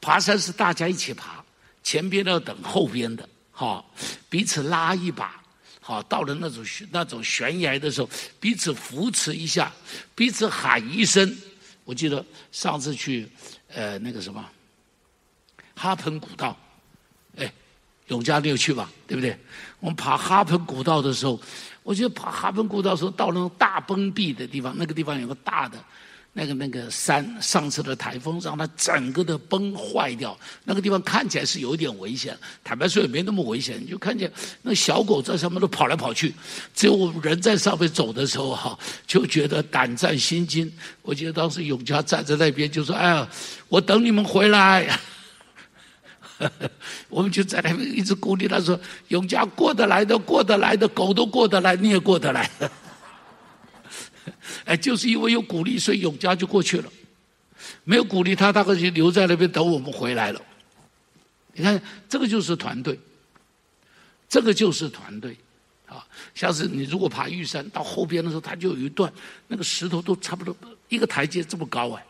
[0.01, 1.45] 爬山是大家一起爬，
[1.83, 3.95] 前边要等后边的，好，
[4.29, 5.41] 彼此拉一把。
[5.85, 9.73] 好，到了那种那种悬崖的时候，彼此扶持一下，
[10.15, 11.37] 彼此喊一声。
[11.85, 13.29] 我记得上次去，
[13.67, 14.49] 呃，那个什么，
[15.75, 16.57] 哈彭古道，
[17.37, 17.53] 哎，
[18.13, 18.91] 永嘉你有去吧？
[19.07, 19.37] 对不对？
[19.81, 21.41] 我们爬哈彭古道的时候，
[21.83, 25.79] 我觉得爬哈彭古道的时候，到那种大崩壁的地方，那个地方有个大的。
[26.35, 30.35] 那个那个山，上次的台风让它整个的崩坏掉，
[30.65, 32.35] 那个地方看起来是有点危险。
[32.65, 34.33] 坦白说也没那么危险，你就看见
[34.63, 36.35] 那小狗在上面都跑来跑去，
[36.75, 40.73] 只有我们人在上面走的时候哈，就觉得胆战心惊。
[41.03, 43.29] 我记得当时永嘉站在那边就说：“哎呀，
[43.69, 44.99] 我等你们回来。”
[47.09, 48.79] 我们就在那边一直鼓励他说
[49.09, 52.51] ：“永嘉过得来的，过得来的，狗都过得来，你也过得来。
[54.65, 56.93] ”哎，就是因为有鼓励，所以永嘉就过去了。
[57.85, 60.41] 没有鼓励他，大概就留在那边等我们回来了。
[61.55, 62.99] 你看，这个就是团队，
[64.29, 65.37] 这个就是团队
[65.87, 66.07] 啊。
[66.35, 69.13] 像是你如果爬玉山到后边的时候，它就有一段
[69.49, 70.57] 那个石头都差不多
[70.89, 72.05] 一个台阶这么高哎，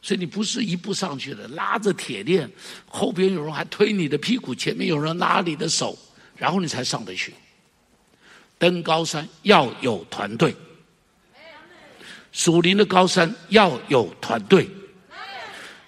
[0.00, 2.50] 所以你不是一步上去的，拉着铁链，
[2.86, 5.98] 后边有人还推你的屁股，前面有人拉你的手，
[6.36, 7.34] 然后你才上得去。
[8.58, 10.54] 登高山要有团队。
[12.30, 14.68] 属灵的高山要有团队，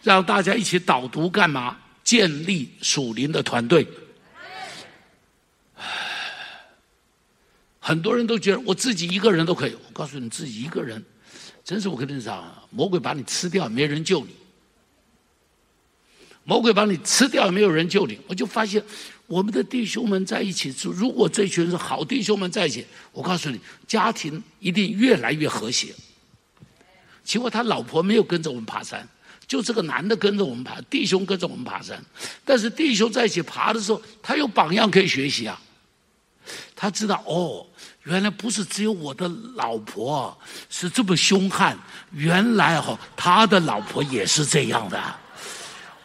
[0.02, 1.78] 让大家一起导读干嘛？
[2.02, 3.86] 建立属灵的团队。
[7.78, 9.74] 很多人都觉得我自己一个人都可以。
[9.74, 11.04] 我告诉你，自己一个人，
[11.70, 14.34] 真是我跟你讲，魔鬼把你吃掉，没人救你。
[16.42, 18.18] 魔鬼把你吃掉，没有人救你。
[18.26, 18.82] 我就发现，
[19.28, 25.94] 我们的弟兄们在一起住，如果这群是好弟兄们在一起，我告诉你，家庭一定越来越和谐。
[27.22, 29.08] 结果他老婆没有跟着我们爬山，
[29.46, 32.04] 就这个男的跟着我们爬，弟兄跟着我们爬山。
[32.44, 35.62] 但是弟兄在一起爬的时候，他有榜样可以学习啊。
[36.74, 37.66] 他知道哦，
[38.04, 40.36] 原来不是只有我的老婆
[40.68, 41.76] 是这么凶悍，
[42.12, 44.98] 原来、哦、他的老婆也是这样的。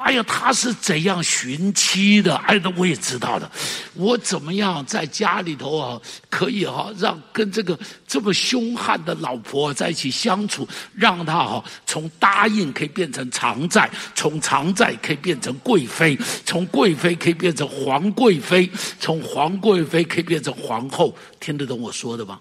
[0.06, 2.36] 哎呀，他是怎样寻妻的？
[2.46, 3.52] 哎，那我也知道的。
[3.96, 6.00] 我怎么样在家里头啊，
[6.30, 21.18] 可以哈、啊，让跟这个这么凶悍的老婆在一起相处，让他哈、啊、从答应可以变成常在，从常在可以变成贵妃，从贵妃可以变成皇贵妃，从皇贵妃可以变成皇后。
[21.40, 22.40] 听得懂我说的吗？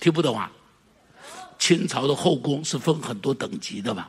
[0.00, 0.50] 听不懂啊？
[1.58, 4.08] 清朝的后宫是分很多等级的嘛。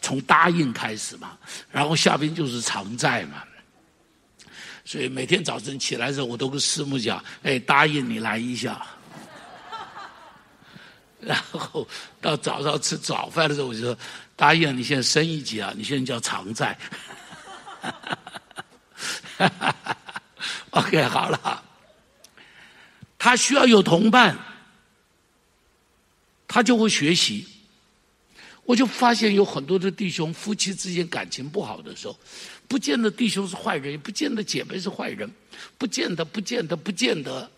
[0.00, 1.38] 从答应开始嘛，
[1.70, 3.42] 然后下边就是常在嘛，
[4.84, 8.84] 所以每天早晨起来的时候，我都跟师母讲：“哎，答应你来一下。
[11.20, 11.86] ”然后
[12.20, 13.96] 到早上吃早饭的时候，我就说
[14.34, 16.76] ：“答应你现在升一级啊，你现在叫常在。
[20.70, 21.62] ”OK，好了，
[23.18, 24.36] 他需要有同伴，
[26.48, 27.46] 他就会学习。
[28.64, 32.18] 我就发现有很多的弟兄夫妻之间感情不好的时候，
[32.68, 35.30] 不见得弟兄是坏人，也不见得姐妹是坏人，
[35.76, 37.50] 不见得，不见得，不见得。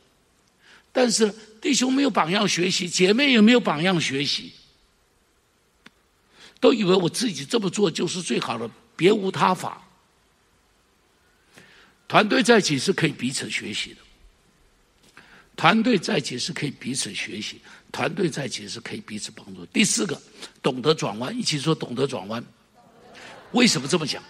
[0.92, 4.52] 但是弟兄没有榜样学习，姐妹也没有榜样学习，
[6.58, 9.82] 都以为我自己这么做就是最好的，别无他法。
[12.08, 14.00] 团队在一起是可以彼此学习的，
[15.64, 17.58] 团队在一起是可以彼此学习。
[17.90, 19.64] 团队在一起是可以彼此帮助。
[19.72, 20.20] 第四个，
[20.62, 22.44] 懂得转弯，一起说懂得转弯。
[23.52, 24.22] 为什么这么讲？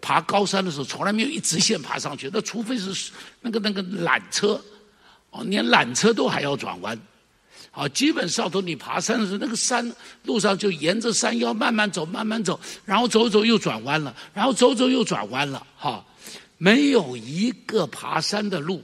[0.00, 4.60] 爬高山的时候，从来没有一直线爬上去，那除非是那个那个缆车，
[5.30, 6.98] 哦，连缆车都还要转弯。
[7.70, 9.88] 好，基本上都你爬山的时候，那个山
[10.24, 15.64] 路上就沿着山腰慢慢走，慢慢走，然后走走又转弯了，然后走走又转弯了。
[15.76, 16.04] 哈，
[16.58, 18.82] 没有一个爬山的路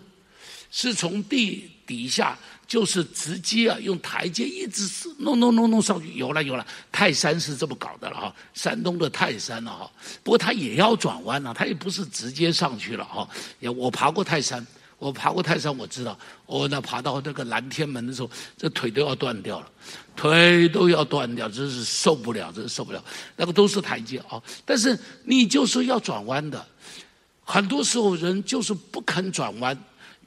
[0.70, 2.38] 是从地底下。
[2.68, 4.86] 就是直接啊，用台阶一直
[5.20, 6.66] 弄弄弄弄上去，有了有了。
[6.92, 9.90] 泰山是这么搞的了哈，山东的泰山了哈。
[10.22, 13.26] 不过它也要转弯了，它也不是直接上去了哈。
[13.58, 14.66] 也我爬过泰山，
[14.98, 16.18] 我爬过泰山，我知道。
[16.44, 19.70] 我那爬到那个南天门的时候，这腿都要断掉了，
[20.14, 23.02] 腿都要断掉，真是受不了，真是受不了。
[23.34, 26.62] 那个都是台阶啊，但是你就是要转弯的，
[27.44, 29.74] 很多时候人就是不肯转弯。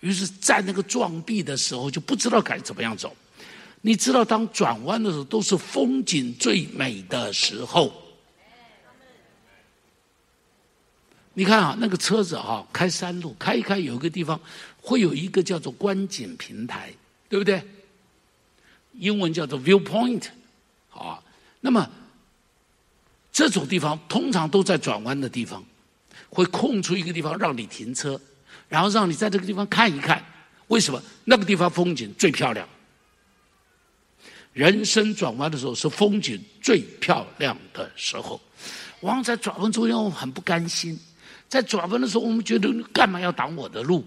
[0.01, 3.15] 于是，在那个撞壁的时候，就不知道该怎么样走。
[3.81, 7.91] 你知道，当转弯的时候，都是风景最美的时候。
[11.33, 14.39] 你看啊，那个车子啊，开山路，开一开，有一个地方
[14.81, 16.91] 会有一个叫做观景平台，
[17.29, 17.63] 对不对？
[18.93, 20.25] 英文叫做 viewpoint，
[20.89, 21.23] 啊。
[21.61, 21.89] 那么
[23.31, 25.63] 这种地方通常都在转弯的地方，
[26.29, 28.19] 会空出一个地方让你停车。
[28.71, 30.23] 然后让你在这个地方看一看，
[30.67, 32.65] 为什么那个地方风景最漂亮？
[34.53, 38.39] 人生转弯的时候是风景最漂亮的时候。
[39.01, 40.97] 往往在转弯中间，我们很不甘心。
[41.49, 44.05] 在转弯的时候，我们觉得干嘛要挡我的路？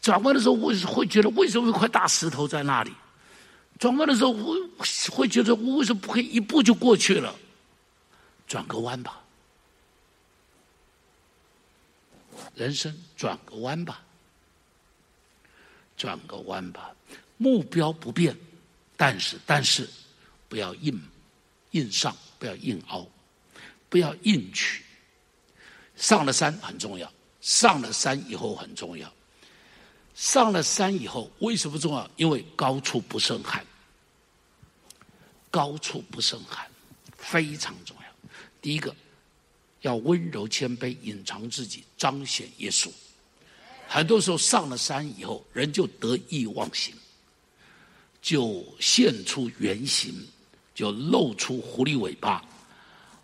[0.00, 2.92] 转弯的时候，我会觉得为什么有块大石头在那里？
[3.80, 4.56] 转弯的时候，我
[5.10, 7.34] 会觉得我为什么不可以一步就过去了？
[8.46, 9.20] 转个弯吧。
[12.54, 14.02] 人生转个弯吧，
[15.96, 16.94] 转个弯吧，
[17.36, 18.36] 目标不变，
[18.96, 19.88] 但是但是
[20.48, 21.00] 不要硬
[21.72, 23.06] 硬上，不要硬凹，
[23.88, 24.82] 不要硬取。
[25.96, 29.12] 上了山很重要，上了山以后很重要。
[30.14, 32.10] 上了山以后为什么重要？
[32.16, 33.64] 因为高处不胜寒，
[35.50, 36.70] 高处不胜寒
[37.16, 38.30] 非常重要。
[38.60, 38.94] 第一个。
[39.84, 42.90] 要温柔谦卑，隐藏自己，彰显耶稣。
[43.88, 46.94] 很多时候上了山以后，人就得意忘形，
[48.20, 50.14] 就现出原形，
[50.74, 52.44] 就露出狐狸尾巴。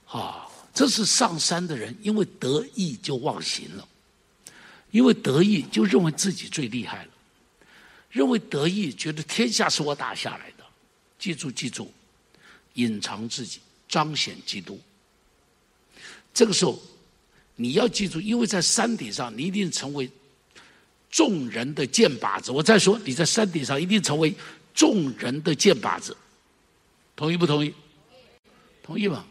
[0.06, 3.88] 啊，这是上山的人，因为得意就忘形了，
[4.90, 7.10] 因为得意就认为自己最厉害了，
[8.10, 10.64] 认为得意觉得天下是我打下来的。
[11.18, 11.92] 记住，记住，
[12.74, 14.80] 隐藏自己，彰显基督。
[16.32, 16.80] 这个时候，
[17.56, 20.10] 你要记住，因为在山顶上，你一定成为
[21.10, 22.52] 众人的箭靶子。
[22.52, 24.34] 我再说，你在山顶上一定成为
[24.72, 26.16] 众人的箭靶子，
[27.16, 27.74] 同意不同意？
[28.82, 29.24] 同意吗？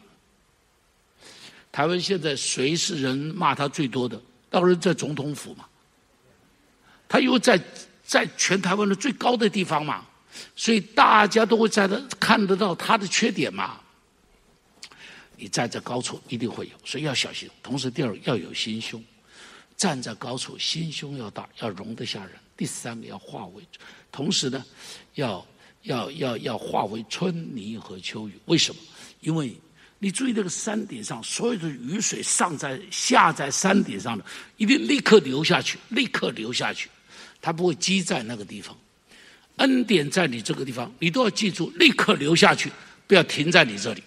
[1.72, 4.22] 台湾现在谁是人骂他最多的？
[4.50, 5.66] 当然在总统府嘛。
[7.08, 7.60] 他又在
[8.04, 10.06] 在全台湾的最高的地方嘛，
[10.56, 13.80] 所以大家都会在那看得到他的缺点嘛。
[15.36, 17.50] 你站在高处一定会有，所以要小心。
[17.64, 19.02] 同时，第二要有心胸，
[19.80, 22.32] 站在高处，心胸要大，要容得下人。
[22.58, 23.64] 第三个要化为，
[24.12, 24.66] 同时呢，
[25.16, 25.44] 要
[25.84, 28.34] 要要要化为春泥和秋雨。
[28.46, 28.82] 为什么？
[29.22, 29.56] 因为
[29.98, 34.26] 你注意那个山顶上，所有的雨水上在下在山顶上的，
[34.58, 36.90] 一定立刻流下去，立刻流下去，
[37.42, 38.78] 它不会积在那个地方。
[39.56, 42.70] 恩典在你这个地方，你都要记住，立刻流下去，
[43.08, 44.04] 不要停在你这里。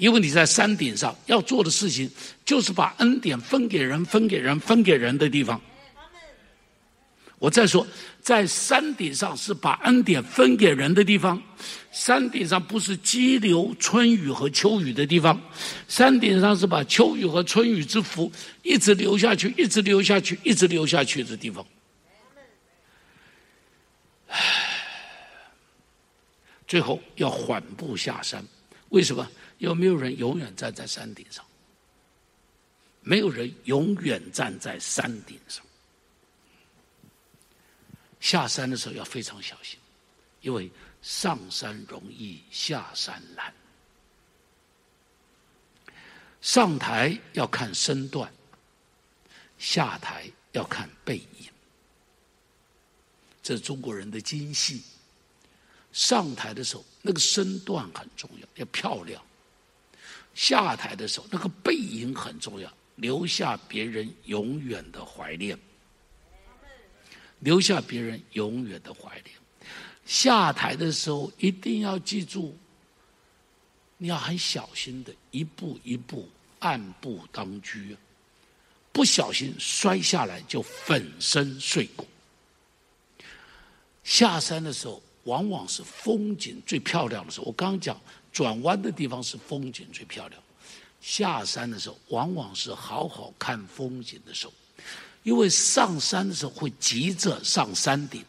[0.00, 2.10] 因为你在山顶上要做的事情，
[2.42, 5.60] 就是把恩典分给人、分给人、分给人的地方。
[7.38, 7.86] 我再说，
[8.22, 11.40] 在山顶上是把恩典分给人的地方。
[11.92, 15.38] 山顶上不是激流春雨和秋雨的地方，
[15.86, 18.32] 山顶上是把秋雨和春雨之福
[18.62, 21.62] 一直流下去、一直流下去、一直流下去的地方。
[24.28, 24.38] 唉
[26.66, 28.42] 最后要缓步下山，
[28.88, 29.28] 为什么？
[29.60, 31.44] 有没有人永远站在山顶上？
[33.02, 35.64] 没有人永远站在山顶上。
[38.20, 39.78] 下山的时候要非常小心，
[40.40, 40.70] 因为
[41.02, 43.54] 上山容易下山难。
[46.40, 48.32] 上台要看身段，
[49.58, 51.50] 下台要看背影。
[53.42, 54.82] 这是中国人的精细。
[55.92, 59.22] 上台的时候，那个身段很重要，要漂亮。
[60.34, 65.58] 下台的时候，那个背影很重要，留下别人永远的怀念，
[67.40, 69.36] 留下别人永远的怀念。
[70.06, 72.56] 下台的时候一定要记住，
[73.98, 76.28] 你要很小心的，一步一步，
[76.60, 77.78] 按步当车，
[78.92, 82.06] 不小心摔下来就粉身碎骨。
[84.04, 87.46] 下山的时候，往往是风景最漂亮的时候。
[87.46, 88.00] 我刚讲。
[88.32, 90.40] 转弯的地方是风景最漂亮，
[91.00, 94.52] 下山的时候往往是好好看风景的时候，
[95.22, 98.24] 因为上山的时候会急着上山顶，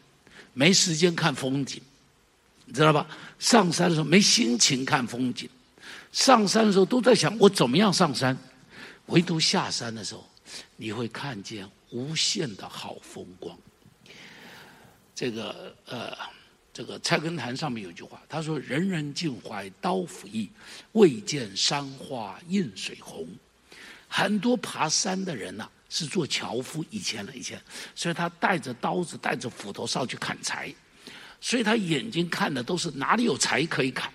[0.52, 1.80] 没时间看风景，
[2.64, 3.06] 你知道吧？
[3.38, 5.48] 上山的时候没心情看风景，
[6.12, 8.36] 上山的时候都在想我怎么样上山，
[9.06, 10.28] 唯独下山的时候，
[10.76, 13.56] 你会看见无限的好风光。
[15.14, 16.16] 这个呃。
[16.72, 20.48] 这个《菜根谭》上面有句话，他说：“人人尽怀刀斧意，
[20.92, 23.28] 未见山花映水红。”
[24.08, 27.60] 很多爬山的人呐、是做樵夫，以前了以前，
[27.94, 30.74] 所以他带着刀子，带着斧头上去砍柴，
[31.42, 34.10] 所以他眼睛看的都是哪里有柴可以砍，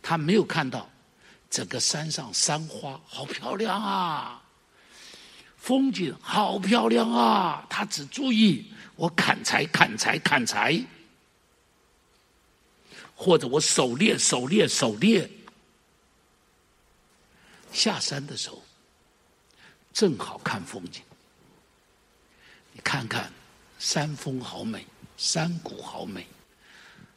[0.00, 0.90] 他没有看到
[1.50, 4.42] 整个山上山花好漂亮啊，
[5.56, 8.72] 风景好漂亮啊，他只注意。
[9.00, 10.84] 我砍柴，砍柴，砍柴，
[13.16, 15.30] 或者我狩猎，狩猎，狩猎。
[17.72, 18.62] 下山的时候，
[19.94, 21.02] 正好看风景。
[22.74, 23.32] 你看看，
[23.78, 24.84] 山峰好美，
[25.16, 26.26] 山谷好美，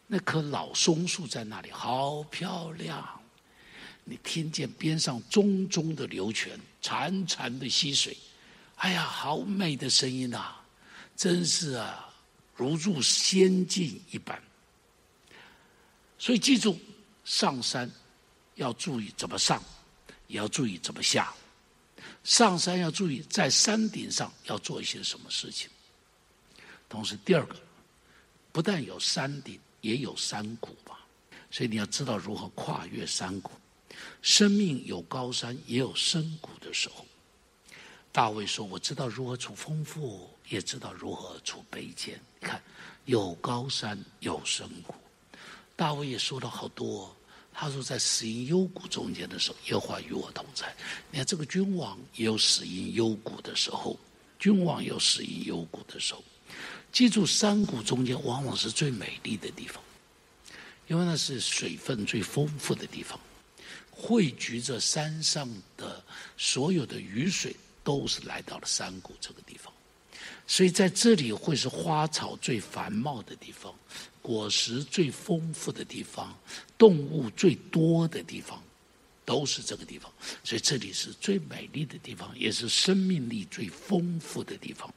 [0.07, 3.21] 那棵老松树在那里，好漂亮。
[4.05, 8.15] 你听见边上淙淙的流泉，潺潺的溪水，
[8.75, 10.62] 哎呀，好美的声音呐！
[11.15, 12.13] 真是啊，
[12.55, 14.41] 如入仙境一般。
[16.17, 16.79] 所以记住，
[17.25, 17.89] 上山
[18.55, 19.61] 要注意怎么上，
[20.27, 21.33] 也要注意怎么下。
[22.23, 25.69] 上山要注意在山顶上要做一些什么事情。
[26.87, 27.55] 同时，第二个，
[28.51, 30.99] 不但有山顶，也有山谷吧。
[31.51, 33.51] 所以你要知道如何跨越山谷。
[34.21, 37.05] 生命有高山，也有深谷的时候。
[38.11, 42.21] 大卫说：“我知道如何处丰富。”也知道如何处卑贱。
[42.39, 42.61] 你看，
[43.05, 44.93] 有高山，有深谷。
[45.75, 47.13] 大卫也说了好多。
[47.51, 50.75] 他说，在死荫幽谷中间的时候，耶和华与我同在。
[51.11, 53.99] 你看，这个君王也有死荫幽谷的时候，
[54.39, 56.23] 君王有死荫幽谷的时候。
[56.91, 59.83] 记住，山谷中间往往是最美丽的地方，
[60.87, 63.19] 因为那是水分最丰富的地方，
[63.89, 66.03] 汇聚着山上的
[66.37, 69.72] 所有的雨水，都是来到了山谷这个地方。
[70.45, 73.73] 所以在这里会是花草最繁茂的地方，
[74.21, 76.37] 果实最丰富的地方，
[76.77, 78.61] 动物最多的地方，
[79.25, 80.11] 都是这个地方。
[80.43, 84.93] 所以这里是最美丽的地方，也是生命力最丰富的地方。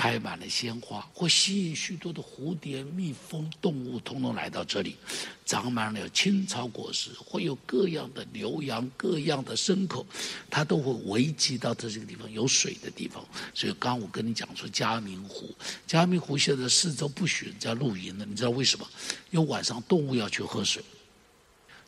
[0.00, 4.96] 开满了鲜花，会吸引许多的蝴蝶、蜜蜂、动物，通通来到这里。
[5.44, 10.06] 长满了青草果实，会有各样的牛羊、各样的牲口，
[10.48, 13.22] 它都会围集到这这个地方有水的地方。
[13.52, 15.54] 所以，刚我跟你讲说，嘉明湖，
[15.86, 18.88] 嘉明湖现在四周不许人家露营了，你知道为什么？
[19.30, 20.82] 因为晚上动物要去喝水，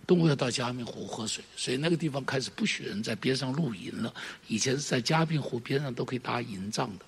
[0.07, 4.13] 动物要到嘉明湖喝水，所以那个地方开始不许人在边上露营了。
[4.49, 7.07] 以前是在嘉明湖边上都可以搭营帐的。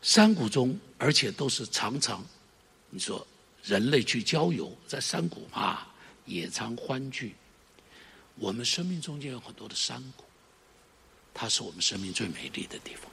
[0.00, 2.24] 山谷中，而且都是常常，
[2.90, 3.26] 你说
[3.64, 5.86] 人类去郊游，在山谷嘛，
[6.24, 7.34] 野餐欢聚。
[8.36, 10.24] 我们生命中间有很多的山谷，
[11.34, 13.10] 它是我们生命最美丽的地方。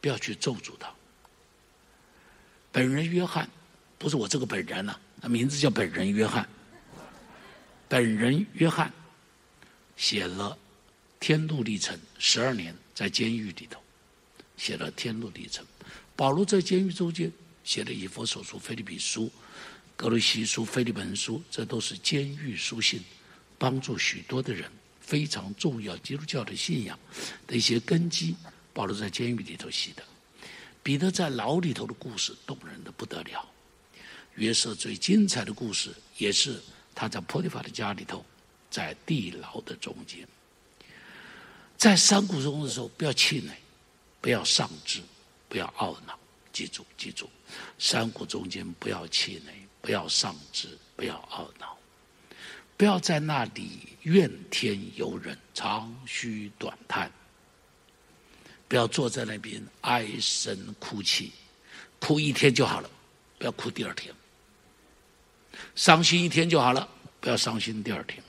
[0.00, 0.90] 不要去咒诅它。
[2.72, 3.50] 本人约翰，
[3.98, 6.48] 不是我这个本人呐、啊，他名字叫本人约翰。
[7.88, 8.90] 本人约翰
[9.96, 10.56] 写了
[11.18, 13.82] 《天路历程》十二年，在监狱里头。
[14.60, 15.64] 写了《天路历程》，
[16.14, 17.32] 保罗在监狱中间
[17.64, 19.24] 写了《以弗所书》、《腓立比书》、
[19.96, 23.00] 《格罗西书》、《腓利门书》，这都是监狱书信，
[23.56, 26.98] 帮助许多的人非常重要基督教的信仰
[27.46, 28.36] 的一些根基。
[28.74, 30.02] 保罗在监狱里头写的，
[30.82, 33.48] 彼得在牢里头的故事动人的不得了。
[34.34, 36.60] 约瑟最精彩的故事也是
[36.94, 38.22] 他在波提法的家里头，
[38.70, 40.28] 在地牢的中间，
[41.78, 43.54] 在山谷中的时候不要气馁。
[44.20, 45.00] 不要丧志，
[45.48, 46.18] 不要懊恼，
[46.52, 47.28] 记住，记住，
[47.78, 51.76] 山谷中间不要气馁，不要丧志，不要懊恼，
[52.76, 57.10] 不要在那里怨天尤人，长吁短叹，
[58.68, 61.32] 不要坐在那边唉声哭泣，
[61.98, 62.90] 哭一天就好了，
[63.38, 64.14] 不要哭第二天，
[65.74, 66.86] 伤心一天就好了，
[67.20, 68.22] 不要伤心第二天，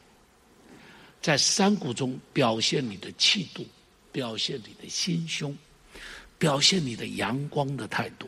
[1.22, 3.68] 在山谷中表现你的气度，
[4.14, 5.54] 表现你的心胸。
[6.42, 8.28] 表现你的阳光的态度，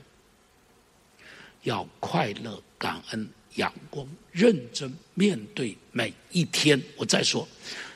[1.63, 6.79] 要快乐、感恩、阳光、认真面对每一天。
[6.95, 7.47] 我再说，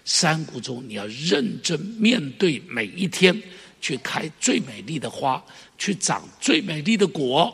[0.06, 3.40] 山谷中你要认真面对每一天，
[3.80, 5.46] 去开最美丽的花，
[5.78, 7.54] 去长最美丽的果。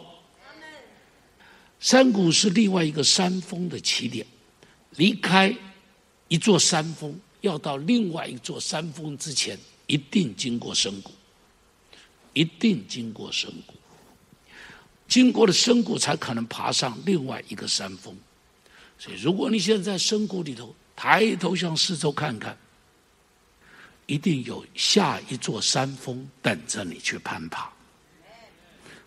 [1.82, 4.26] 山谷是另外一个山峰的起点，
[4.92, 5.54] 离开
[6.30, 11.12] 一座山峰，要到另外一座山峰之前，一定经过深谷。
[12.34, 13.76] 一定经过深谷，
[15.08, 18.16] 经过了深谷，才可能爬上另外一个山峰。
[18.98, 22.58] 所以，如果你现在在深谷里头，抬头向四周看看，
[24.06, 27.72] 一定有下一座山峰等着你去攀爬。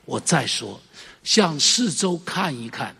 [0.05, 0.81] 我再说，
[1.24, 2.95] 向四周看一看，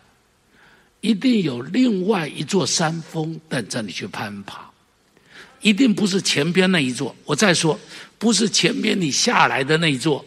[1.01, 4.71] 一定有另外一座山峰等着你去攀爬。
[5.61, 7.15] 一定不是前边那一座。
[7.25, 7.79] 我再说，
[8.19, 10.25] 不是前边你下来的那一座，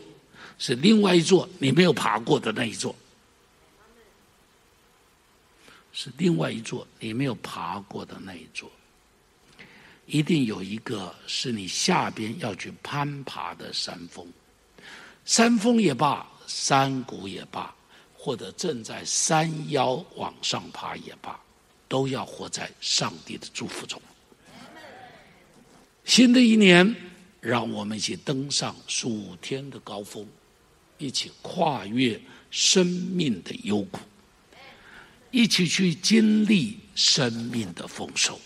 [0.57, 2.95] 是另外一座你没有爬过的那一座，
[5.91, 8.71] 是另外一座你没有爬过的那一座。
[10.05, 14.25] 一定有一个是你下边要去攀爬的山峰，
[15.23, 17.71] 山峰也罢，山谷也罢，
[18.13, 21.39] 或者正在山腰往上爬也罢，
[21.87, 24.01] 都要活在上帝的祝福中。
[26.05, 26.95] 新的一年，
[27.41, 30.27] 让我们一起登上数天的高峰，
[30.97, 32.19] 一起跨越
[32.51, 33.99] 生命的幽谷，
[35.31, 38.39] 一起去经历生命的丰收。